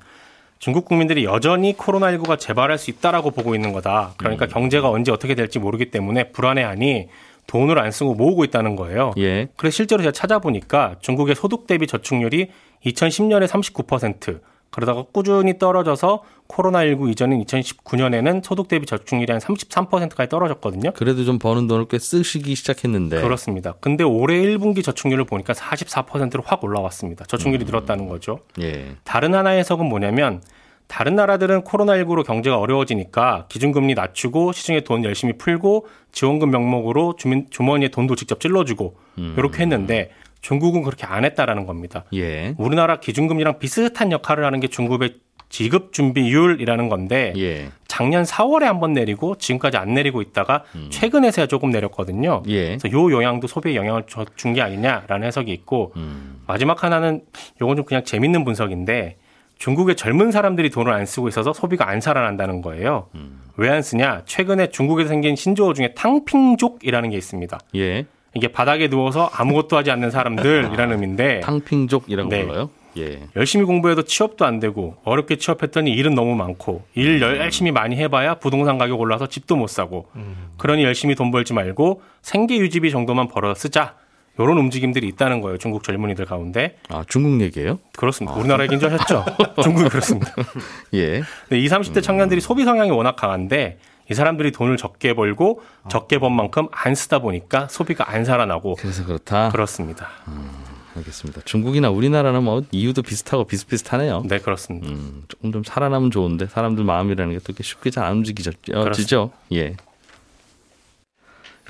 중국 0.58 0.84
국민들이 0.86 1.24
여전히 1.24 1.76
코로나19가 1.76 2.38
재발할 2.38 2.78
수 2.78 2.90
있다라고 2.90 3.30
보고 3.30 3.54
있는 3.54 3.72
거다. 3.72 4.08
음. 4.08 4.14
그러니까 4.16 4.46
경제가 4.46 4.88
언제 4.88 5.12
어떻게 5.12 5.34
될지 5.34 5.58
모르기 5.58 5.90
때문에 5.90 6.30
불안해하니 6.30 7.08
돈을 7.46 7.78
안 7.78 7.90
쓰고 7.90 8.14
모으고 8.14 8.44
있다는 8.44 8.74
거예요. 8.76 9.12
예. 9.18 9.48
그래서 9.56 9.76
실제로 9.76 10.02
제가 10.02 10.12
찾아보니까 10.12 10.96
중국의 11.00 11.34
소득 11.34 11.66
대비 11.66 11.86
저축률이 11.86 12.50
2010년에 12.86 13.46
39%, 13.46 14.40
그러다가 14.74 15.04
꾸준히 15.12 15.56
떨어져서 15.56 16.24
코로나19 16.48 17.08
이전인 17.12 17.44
2019년에는 17.44 18.42
소득 18.44 18.66
대비 18.66 18.86
저축률이 18.86 19.30
한 19.30 19.40
33%까지 19.40 20.28
떨어졌거든요. 20.28 20.90
그래도 20.94 21.24
좀 21.24 21.38
버는 21.38 21.68
돈을 21.68 21.86
꽤 21.86 22.00
쓰시기 22.00 22.56
시작했는데. 22.56 23.22
그렇습니다. 23.22 23.74
근데 23.80 24.02
올해 24.02 24.34
1분기 24.42 24.82
저축률을 24.82 25.26
보니까 25.26 25.52
44%로 25.52 26.42
확 26.44 26.64
올라왔습니다. 26.64 27.24
저축률이 27.26 27.64
늘었다는 27.66 28.08
거죠. 28.08 28.40
예. 28.60 28.96
다른 29.04 29.32
하나의 29.32 29.60
해석은 29.60 29.86
뭐냐면 29.88 30.42
다른 30.88 31.14
나라들은 31.14 31.62
코로나19로 31.62 32.24
경제가 32.24 32.58
어려워지니까 32.58 33.46
기준금리 33.48 33.94
낮추고 33.94 34.50
시중에 34.50 34.80
돈 34.80 35.04
열심히 35.04 35.38
풀고 35.38 35.86
지원금 36.10 36.50
명목으로 36.50 37.14
주민 37.16 37.46
주머니에 37.48 37.88
돈도 37.88 38.16
직접 38.16 38.40
찔러주고 38.40 38.96
이렇게 39.16 39.62
했는데 39.62 40.10
중국은 40.44 40.82
그렇게 40.82 41.06
안 41.06 41.24
했다라는 41.24 41.64
겁니다. 41.64 42.04
예. 42.12 42.54
우리나라 42.58 43.00
기준금리랑 43.00 43.58
비슷한 43.58 44.12
역할을 44.12 44.44
하는 44.44 44.60
게 44.60 44.68
중국의 44.68 45.14
지급 45.48 45.92
준비율이라는 45.94 46.88
건데 46.90 47.32
예. 47.38 47.68
작년 47.88 48.24
4월에 48.24 48.64
한번 48.64 48.92
내리고 48.92 49.36
지금까지 49.36 49.78
안 49.78 49.94
내리고 49.94 50.20
있다가 50.20 50.64
최근에서야 50.90 51.46
조금 51.46 51.70
내렸거든요. 51.70 52.42
예. 52.48 52.76
그래서 52.76 52.90
요 52.92 53.10
영향도 53.10 53.46
소비에 53.46 53.74
영향을 53.74 54.04
준 54.36 54.52
게 54.52 54.60
아니냐라는 54.60 55.26
해석이 55.26 55.50
있고 55.52 55.92
음. 55.96 56.42
마지막 56.46 56.84
하나는 56.84 57.22
요건 57.62 57.76
좀 57.76 57.86
그냥 57.86 58.04
재밌는 58.04 58.44
분석인데 58.44 59.16
중국의 59.56 59.96
젊은 59.96 60.30
사람들이 60.30 60.68
돈을 60.68 60.92
안 60.92 61.06
쓰고 61.06 61.28
있어서 61.28 61.54
소비가 61.54 61.88
안 61.88 62.02
살아난다는 62.02 62.60
거예요. 62.60 63.08
음. 63.14 63.40
왜안 63.56 63.80
쓰냐? 63.80 64.22
최근에 64.26 64.68
중국에서 64.70 65.08
생긴 65.08 65.36
신조어 65.36 65.72
중에 65.72 65.94
탕핑족이라는 65.94 67.10
게 67.10 67.16
있습니다. 67.16 67.58
예. 67.76 68.04
이게 68.34 68.48
바닥에 68.48 68.88
누워서 68.88 69.30
아무것도 69.32 69.76
하지 69.76 69.90
않는 69.90 70.10
사람들이라는 70.10 70.92
의미인데 70.92 71.40
탕핑족이라고 71.40 72.28
네. 72.28 72.44
불러요. 72.44 72.70
예. 72.96 73.20
열심히 73.34 73.64
공부해도 73.64 74.02
취업도 74.02 74.44
안 74.44 74.60
되고 74.60 74.96
어렵게 75.04 75.36
취업했더니 75.36 75.90
일은 75.92 76.14
너무 76.14 76.36
많고 76.36 76.84
일 76.94 77.20
열심히 77.20 77.72
많이 77.72 77.96
해봐야 77.96 78.34
부동산 78.36 78.78
가격 78.78 79.00
올라서 79.00 79.28
집도 79.28 79.56
못 79.56 79.68
사고 79.68 80.06
그러니 80.58 80.84
열심히 80.84 81.16
돈 81.16 81.32
벌지 81.32 81.54
말고 81.54 82.02
생계 82.22 82.56
유지비 82.58 82.92
정도만 82.92 83.26
벌어 83.26 83.54
쓰자 83.54 83.96
이런 84.38 84.58
움직임들이 84.58 85.06
있다는 85.08 85.40
거예요 85.40 85.58
중국 85.58 85.82
젊은이들 85.82 86.24
가운데 86.24 86.76
아, 86.88 87.04
중국 87.08 87.40
얘기예요? 87.40 87.78
그렇습니다 87.96 88.36
우리나라 88.38 88.64
얘기인 88.64 88.80
줄 88.80 88.92
하셨죠 88.92 89.24
중국이 89.62 89.88
그렇습니다 89.88 90.32
예. 90.94 91.22
근데 91.48 91.60
20, 91.60 91.78
30대 91.78 92.02
청년들이 92.02 92.40
소비 92.40 92.64
성향이 92.64 92.90
워낙 92.90 93.16
강한데 93.16 93.78
이 94.10 94.14
사람들이 94.14 94.52
돈을 94.52 94.76
적게 94.76 95.14
벌고 95.14 95.62
적게 95.88 96.18
번 96.18 96.34
만큼 96.36 96.68
안 96.72 96.94
쓰다 96.94 97.20
보니까 97.20 97.68
소비가 97.68 98.10
안 98.10 98.24
살아나고 98.24 98.74
그래서 98.78 99.04
그렇다. 99.04 99.48
그렇습니다 99.50 100.08
알겠습니다. 100.96 101.40
중국이나 101.44 101.90
우리나라는 101.90 102.44
뭐 102.44 102.62
이유도 102.70 103.02
비슷하고 103.02 103.44
비슷비슷하네요. 103.44 104.22
네 104.28 104.38
그렇습니다 104.38 104.88
음, 104.88 105.24
조금 105.26 105.50
좀 105.52 105.64
살아나면 105.64 106.10
좋은데 106.12 106.46
사람들 106.46 106.84
마음이라는 106.84 107.32
게 107.32 107.38
또 107.38 107.46
이렇게 107.48 107.62
쉽게 107.64 107.90
잘 107.90 108.04
안 108.04 108.18
움직이죠. 108.18 108.52
예. 109.52 109.74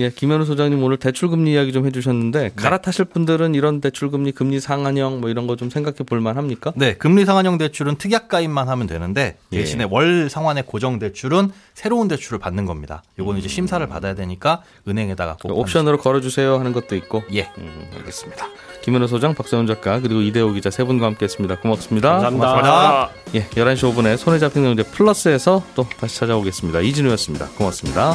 예, 0.00 0.10
김현우 0.10 0.44
소장님 0.44 0.82
오늘 0.82 0.96
대출금리 0.96 1.52
이야기 1.52 1.72
좀 1.72 1.86
해주셨는데 1.86 2.52
갈아타실 2.56 3.04
분들은 3.06 3.54
이런 3.54 3.80
대출금리 3.80 4.32
금리 4.32 4.58
상한형 4.58 5.20
뭐 5.20 5.30
이런 5.30 5.46
거 5.46 5.54
좀 5.56 5.70
생각해 5.70 5.98
볼 6.04 6.20
만 6.20 6.36
합니까? 6.36 6.72
네, 6.74 6.94
금리 6.94 7.24
상한형 7.24 7.58
대출은 7.58 7.96
특약 7.96 8.28
가입만 8.28 8.68
하면 8.68 8.86
되는데 8.88 9.36
예. 9.52 9.58
대신에 9.58 9.84
월 9.88 10.28
상환의 10.28 10.64
고정 10.66 10.98
대출은 10.98 11.50
새로운 11.74 12.08
대출을 12.08 12.38
받는 12.40 12.64
겁니다. 12.66 13.02
요거는 13.18 13.38
이제 13.38 13.48
심사를 13.48 13.86
받아야 13.86 14.14
되니까 14.14 14.62
은행에다가 14.88 15.36
꼭 15.40 15.56
옵션으로 15.58 15.98
걸어주세요 15.98 16.58
하는 16.58 16.72
것도 16.72 16.96
있고. 16.96 17.22
예. 17.32 17.50
음, 17.58 17.88
알겠습니다. 17.96 18.46
김현우 18.82 19.06
소장, 19.06 19.34
박세훈 19.34 19.66
작가 19.66 20.00
그리고 20.00 20.20
이대호 20.20 20.52
기자 20.52 20.70
세 20.70 20.82
분과 20.84 21.06
함께했습니다. 21.06 21.60
고맙습니다. 21.60 22.18
감사합니다. 22.18 22.48
고맙습니다. 22.48 23.10
예, 23.34 23.46
11시 23.62 23.94
5분에 23.94 24.16
손에 24.16 24.38
잡히는 24.38 24.74
경제 24.74 24.82
플러스에서 24.90 25.62
또 25.74 25.86
다시 25.98 26.18
찾아오겠습니다. 26.18 26.80
이진우였습니다. 26.80 27.46
고맙습니다. 27.56 28.14